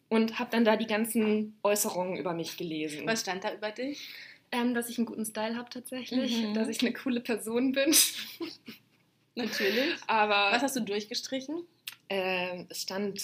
und 0.10 0.40
habe 0.40 0.52
dann 0.52 0.64
da 0.64 0.76
die 0.76 0.88
ganzen 0.88 1.58
Äußerungen 1.64 2.18
über 2.18 2.34
mich 2.34 2.56
gelesen. 2.58 3.08
Was 3.08 3.22
stand 3.22 3.44
da 3.44 3.54
über 3.54 3.72
dich? 3.72 4.10
Ähm, 4.54 4.74
dass 4.74 4.88
ich 4.88 4.98
einen 4.98 5.06
guten 5.08 5.26
Style 5.26 5.58
habe 5.58 5.70
tatsächlich, 5.70 6.38
Mhm. 6.44 6.54
dass 6.54 6.68
ich 6.70 6.80
eine 6.82 6.94
coole 6.94 7.20
Person 7.22 7.72
bin. 7.74 7.94
Natürlich. 9.36 9.96
Aber 10.08 10.52
Was 10.56 10.62
hast 10.62 10.76
du 10.76 10.82
durchgestrichen? 10.82 11.66
ähm, 12.10 12.68
es 12.70 12.84
stand 12.84 13.20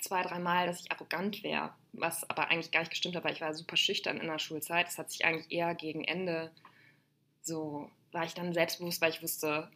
zwei, 0.00 0.22
dreimal, 0.22 0.66
dass 0.66 0.80
ich 0.80 0.90
arrogant 0.90 1.42
wäre, 1.42 1.74
was 1.92 2.28
aber 2.30 2.48
eigentlich 2.48 2.70
gar 2.70 2.80
nicht 2.80 2.90
gestimmt 2.90 3.14
hat, 3.16 3.24
weil 3.24 3.34
ich 3.34 3.40
war 3.42 3.52
super 3.52 3.76
schüchtern 3.76 4.18
in 4.18 4.28
der 4.28 4.38
Schulzeit. 4.38 4.86
Das 4.86 4.96
hat 4.96 5.10
sich 5.10 5.24
eigentlich 5.26 5.50
eher 5.52 5.74
gegen 5.74 6.02
Ende 6.04 6.50
so, 7.42 7.90
war 8.12 8.24
ich 8.24 8.32
dann 8.32 8.54
selbstbewusst, 8.54 9.02
weil 9.02 9.10
ich 9.10 9.22
wusste, 9.22 9.70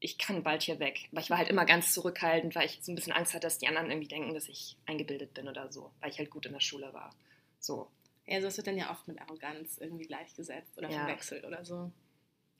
ich 0.00 0.18
kann 0.18 0.42
bald 0.42 0.62
hier 0.62 0.80
weg. 0.80 1.08
Aber 1.12 1.20
ich 1.20 1.30
war 1.30 1.38
halt 1.38 1.48
immer 1.48 1.64
ganz 1.64 1.92
zurückhaltend, 1.94 2.56
weil 2.56 2.66
ich 2.66 2.80
so 2.82 2.90
ein 2.90 2.96
bisschen 2.96 3.12
Angst 3.12 3.34
hatte, 3.34 3.46
dass 3.46 3.58
die 3.58 3.68
anderen 3.68 3.90
irgendwie 3.90 4.08
denken, 4.08 4.34
dass 4.34 4.48
ich 4.48 4.76
eingebildet 4.86 5.32
bin 5.34 5.46
oder 5.48 5.70
so, 5.70 5.92
weil 6.00 6.10
ich 6.10 6.18
halt 6.18 6.30
gut 6.30 6.46
in 6.46 6.52
der 6.52 6.60
Schule 6.60 6.92
war. 6.92 7.14
So. 7.60 7.88
Ja, 8.26 8.40
so 8.40 8.56
wird 8.56 8.66
dann 8.66 8.76
ja 8.76 8.90
oft 8.90 9.08
mit 9.08 9.20
Arroganz 9.20 9.78
irgendwie 9.78 10.06
gleichgesetzt 10.06 10.76
oder 10.78 10.90
Ja. 10.90 11.04
verwechselt 11.04 11.44
oder 11.44 11.64
so. 11.64 11.92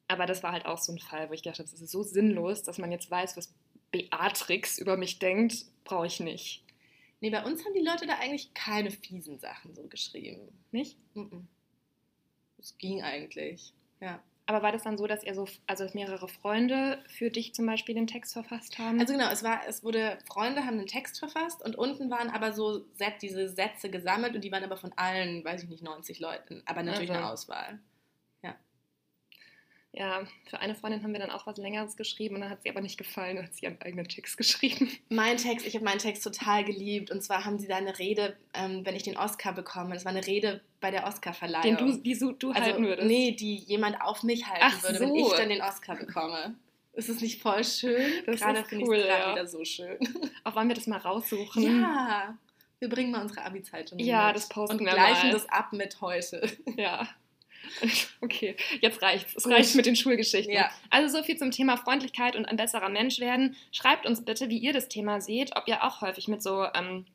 Aber 0.09 0.27
das 0.27 0.43
war 0.43 0.53
halt 0.53 0.67
auch 0.67 0.79
so 0.79 0.93
ein 0.93 0.99
Fall, 0.99 1.29
wo 1.29 1.33
ich 1.33 1.43
gedacht 1.43 1.59
habe, 1.59 1.71
das 1.71 1.81
ist 1.81 1.91
so 1.91 2.03
sinnlos, 2.03 2.63
dass 2.63 2.79
man 2.79 2.91
jetzt 2.93 3.11
weiß, 3.11 3.37
was 3.37 3.55
Beatrix 3.91 4.79
über 4.79 4.97
mich 4.97 5.19
denkt, 5.19 5.65
brauche 5.85 6.07
ich 6.07 6.21
nicht. 6.21 6.65
Nee, 7.21 7.31
bei 7.31 7.45
uns 7.45 7.65
haben 7.65 7.75
die 7.75 7.85
Leute 7.85 8.07
da 8.07 8.15
eigentlich 8.19 8.53
keine 8.53 8.91
fiesen 8.91 9.39
Sachen 9.39 9.75
so 9.75 9.87
geschrieben. 9.87 10.49
Nicht? 10.73 10.99
Mhm. 11.15 11.47
Es 12.59 12.77
ging 12.79 13.03
eigentlich. 13.03 13.73
Ja. 14.01 14.23
Aber 14.53 14.63
war 14.63 14.73
das 14.73 14.83
dann 14.83 14.99
so, 14.99 15.07
dass 15.07 15.25
ihr 15.25 15.35
so, 15.35 15.49
also 15.67 15.87
mehrere 15.95 16.29
Freunde 16.29 16.99
für 17.09 17.31
dich 17.31 17.55
zum 17.55 17.65
Beispiel 17.65 17.95
den 17.95 18.07
Text 18.07 18.35
verfasst 18.35 18.79
haben? 18.79 19.01
Also 19.01 19.15
genau, 19.15 19.31
es 19.31 19.43
war, 19.43 19.61
es 19.67 19.83
wurde, 19.83 20.19
Freunde 20.27 20.67
haben 20.67 20.79
einen 20.79 20.87
Text 20.87 21.19
verfasst 21.19 21.65
und 21.65 21.75
unten 21.77 22.11
waren 22.11 22.29
aber 22.29 22.53
so 22.53 22.85
Set, 22.93 23.15
diese 23.23 23.49
Sätze 23.49 23.89
gesammelt 23.89 24.35
und 24.35 24.45
die 24.45 24.53
waren 24.53 24.63
aber 24.63 24.77
von 24.77 24.93
allen, 24.97 25.43
weiß 25.43 25.63
ich 25.63 25.71
nicht, 25.71 25.83
90 25.83 26.21
Leuten. 26.21 26.63
Aber 26.67 26.83
natürlich 26.83 27.11
Also. 27.11 27.23
eine 27.23 27.33
Auswahl. 27.33 27.79
Ja, 29.95 30.23
für 30.49 30.59
eine 30.59 30.75
Freundin 30.75 31.03
haben 31.03 31.13
wir 31.13 31.21
dann 31.21 31.31
auch 31.31 31.47
was 31.47 31.59
Längeres 31.59 31.97
geschrieben 31.97 32.37
und 32.37 32.41
dann 32.41 32.51
hat 32.51 32.63
sie 32.63 32.71
aber 32.71 32.81
nicht 32.81 32.97
gefallen, 32.97 33.37
dann 33.37 33.45
hat 33.45 33.55
sie 33.55 33.67
ihren 33.67 33.81
eigenen 33.83 34.09
Text 34.09 34.37
geschrieben. 34.39 34.91
Mein 35.11 35.37
Text, 35.37 35.67
ich 35.67 35.75
habe 35.75 35.85
meinen 35.85 35.99
Text 35.99 36.25
total 36.25 36.65
geliebt. 36.65 37.11
Und 37.11 37.23
zwar 37.23 37.45
haben 37.45 37.59
sie 37.59 37.69
da 37.69 37.77
eine 37.77 37.99
Rede, 37.99 38.37
ähm, 38.55 38.87
wenn 38.87 38.97
ich 38.97 39.03
den 39.03 39.19
Oscar 39.19 39.53
bekomme. 39.53 39.93
Das 39.93 40.05
war 40.07 40.13
eine 40.13 40.27
Rede 40.27 40.63
bei 40.81 40.91
der 40.91 41.07
Oscarverleihung. 41.07 41.77
Den 41.77 41.77
du, 41.77 41.99
die 41.99 42.15
so, 42.15 42.33
du 42.33 42.53
also, 42.53 42.63
halten 42.63 42.85
würdest. 42.85 43.07
Nee, 43.07 43.33
die 43.33 43.57
jemand 43.57 44.01
auf 44.01 44.23
mich 44.23 44.47
halten 44.49 44.65
Ach 44.65 44.83
würde, 44.83 45.01
wenn 45.01 45.09
so. 45.11 45.33
ich 45.33 45.39
dann 45.39 45.51
den 45.51 45.61
Oscar 45.61 45.97
bekomme. 45.97 46.55
Ist 46.95 47.09
es 47.09 47.21
nicht 47.21 47.43
voll 47.43 47.65
schön? 47.65 48.03
Das 48.27 48.41
Gerade 48.41 48.61
ist 48.61 48.69
finde 48.69 48.87
cool, 48.87 48.97
ich 48.97 49.03
es 49.03 49.07
gerade 49.09 49.23
ja. 49.23 49.33
wieder 49.33 49.47
so 49.47 49.65
schön. 49.65 49.99
Auch 50.45 50.55
wollen 50.55 50.69
wir 50.69 50.75
das 50.75 50.87
mal 50.87 50.99
raussuchen? 50.99 51.81
Ja, 51.81 52.37
wir 52.81 52.89
bringen 52.89 53.13
mal 53.13 53.23
unsere 53.23 53.45
Abi-Zeitung 53.45 53.99
Ja, 53.99 54.29
mit 54.29 54.37
das 54.37 54.49
posten 54.49 54.79
und 54.79 54.85
wir 54.85 54.93
gleichen 54.93 55.29
mal. 55.29 55.33
das 55.33 55.49
ab 55.49 55.73
mit 55.73 56.01
heute. 56.01 56.47
Ja. 56.77 57.09
Okay, 58.21 58.57
jetzt 58.81 59.03
reicht's. 59.03 59.35
Es 59.37 59.45
Gut. 59.45 59.53
reicht 59.53 59.75
mit 59.75 59.87
den 59.87 59.97
Schulgeschichten. 59.97 60.55
Ja. 60.55 60.71
Also 60.91 61.19
so 61.19 61.25
viel 61.25 61.37
zum 61.37 61.51
Thema 61.51 61.77
Freundlichkeit 61.77 62.37
und 62.37 62.47
ein 62.47 62.57
besserer 62.57 62.89
Mensch 62.89 63.19
werden. 63.19 63.57
Schreibt 63.73 64.07
uns 64.07 64.25
bitte, 64.25 64.49
wie 64.49 64.59
ihr 64.59 64.73
das 64.73 64.89
Thema 64.89 65.21
seht, 65.21 65.57
ob 65.57 65.67
ihr 65.67 65.83
auch 65.83 66.01
häufig 66.01 66.29
mit 66.29 66.43
so 66.43 66.65
ähm, 66.75 67.07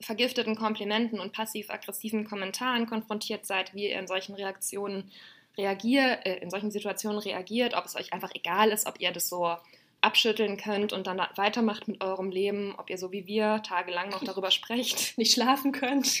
vergifteten 0.00 0.56
Komplimenten 0.56 1.20
und 1.20 1.32
passiv-aggressiven 1.32 2.24
Kommentaren 2.24 2.86
konfrontiert 2.86 3.46
seid, 3.46 3.74
wie 3.74 3.90
ihr 3.90 3.98
in 3.98 4.06
solchen 4.06 4.34
Reaktionen 4.34 5.10
reagiert, 5.56 6.24
äh, 6.24 6.36
in 6.36 6.50
solchen 6.50 6.70
Situationen 6.70 7.18
reagiert, 7.18 7.74
ob 7.74 7.84
es 7.84 7.96
euch 7.96 8.12
einfach 8.12 8.30
egal 8.34 8.70
ist, 8.70 8.86
ob 8.86 9.00
ihr 9.00 9.10
das 9.10 9.28
so 9.28 9.56
abschütteln 10.00 10.56
könnt 10.56 10.92
und 10.92 11.06
dann 11.08 11.20
weitermacht 11.34 11.88
mit 11.88 12.02
eurem 12.02 12.30
Leben, 12.30 12.74
ob 12.78 12.88
ihr 12.88 12.98
so 12.98 13.10
wie 13.10 13.26
wir 13.26 13.62
tagelang 13.64 14.10
noch 14.10 14.22
darüber 14.22 14.50
sprecht. 14.50 15.18
Nicht 15.18 15.32
schlafen 15.32 15.72
könnt. 15.72 16.20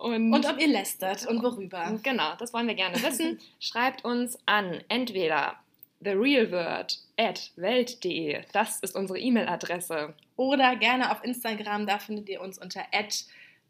Und, 0.00 0.32
Und 0.32 0.46
ob 0.46 0.58
ihr 0.58 0.68
lästert 0.68 1.26
und 1.26 1.42
worüber. 1.42 1.98
Genau, 2.02 2.34
das 2.38 2.52
wollen 2.54 2.66
wir 2.66 2.74
gerne 2.74 2.96
wissen. 3.02 3.38
Schreibt 3.60 4.04
uns 4.04 4.38
an 4.46 4.82
entweder 4.88 5.56
therealword 6.02 6.98
at 7.18 7.50
welt.de. 7.56 8.42
Das 8.52 8.80
ist 8.80 8.96
unsere 8.96 9.18
E-Mail-Adresse. 9.18 10.14
Oder 10.36 10.76
gerne 10.76 11.12
auf 11.12 11.22
Instagram, 11.22 11.86
da 11.86 11.98
findet 11.98 12.30
ihr 12.30 12.40
uns 12.40 12.56
unter 12.58 12.80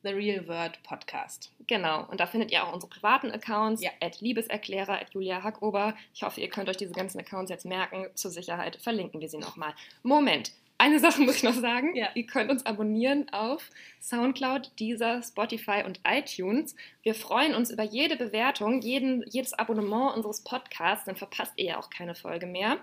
@therealwordpodcast. 0.05 1.51
Genau, 1.67 2.05
und 2.09 2.21
da 2.21 2.27
findet 2.27 2.53
ihr 2.53 2.65
auch 2.65 2.73
unsere 2.73 2.91
privaten 2.91 3.31
Accounts, 3.33 3.83
Ja. 3.83 3.91
at 4.01 4.21
Liebeserklärer, 4.21 5.01
at 5.01 5.13
Julia 5.13 5.43
Hackober. 5.43 5.95
Ich 6.15 6.23
hoffe, 6.23 6.41
ihr 6.41 6.49
könnt 6.49 6.69
euch 6.69 6.77
diese 6.77 6.93
ganzen 6.93 7.19
Accounts 7.21 7.51
jetzt 7.51 7.67
merken. 7.67 8.07
Zur 8.15 8.31
Sicherheit 8.31 8.77
verlinken 8.77 9.21
wir 9.21 9.29
sie 9.29 9.39
nochmal. 9.39 9.75
Moment, 10.03 10.53
eine 10.81 10.99
Sache 10.99 11.21
muss 11.21 11.37
ich 11.37 11.43
noch 11.43 11.55
sagen. 11.55 11.95
Ja. 11.95 12.09
Ihr 12.15 12.27
könnt 12.27 12.51
uns 12.51 12.65
abonnieren 12.65 13.29
auf 13.33 13.69
Soundcloud, 14.01 14.73
Deezer, 14.81 15.23
Spotify 15.23 15.83
und 15.85 16.01
iTunes. 16.07 16.75
Wir 17.03 17.15
freuen 17.15 17.55
uns 17.55 17.71
über 17.71 17.83
jede 17.83 18.17
Bewertung, 18.17 18.81
jeden, 18.81 19.23
jedes 19.29 19.53
Abonnement 19.53 20.17
unseres 20.17 20.43
Podcasts, 20.43 21.05
dann 21.05 21.17
verpasst 21.17 21.53
ihr 21.57 21.67
ja 21.67 21.79
auch 21.79 21.91
keine 21.91 22.15
Folge 22.15 22.47
mehr. 22.47 22.79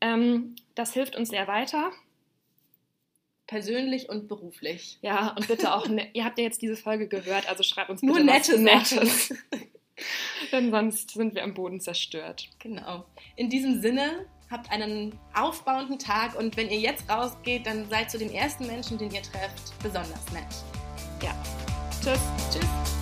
Ähm, 0.00 0.56
das 0.74 0.92
hilft 0.92 1.14
uns 1.14 1.28
sehr 1.28 1.46
weiter. 1.46 1.92
Persönlich 3.46 4.08
und 4.08 4.26
beruflich. 4.26 4.98
Ja, 5.00 5.34
und 5.36 5.46
bitte 5.46 5.72
auch, 5.74 5.86
ne 5.86 6.08
ihr 6.12 6.24
habt 6.24 6.38
ja 6.38 6.44
jetzt 6.44 6.62
diese 6.62 6.76
Folge 6.76 7.06
gehört, 7.06 7.48
also 7.48 7.62
schreibt 7.62 7.90
uns 7.90 8.00
bitte 8.00 8.12
Nur 8.12 8.24
nette. 8.24 8.58
Nettes. 8.58 9.34
Denn 10.52 10.70
sonst 10.70 11.10
sind 11.10 11.34
wir 11.34 11.44
am 11.44 11.54
Boden 11.54 11.80
zerstört. 11.80 12.48
Genau. 12.58 13.04
In 13.36 13.50
diesem 13.50 13.80
Sinne, 13.80 14.26
habt 14.50 14.70
einen 14.70 15.18
aufbauenden 15.34 15.98
Tag 15.98 16.34
und 16.34 16.56
wenn 16.56 16.68
ihr 16.68 16.80
jetzt 16.80 17.08
rausgeht, 17.08 17.66
dann 17.66 17.88
seid 17.88 18.10
zu 18.10 18.18
dem 18.18 18.30
ersten 18.30 18.66
Menschen, 18.66 18.98
den 18.98 19.10
ihr 19.10 19.22
trefft, 19.22 19.72
besonders 19.82 20.30
nett. 20.32 20.46
Ja. 21.22 21.34
Tschüss. 22.02 22.20
Tschüss. 22.50 22.99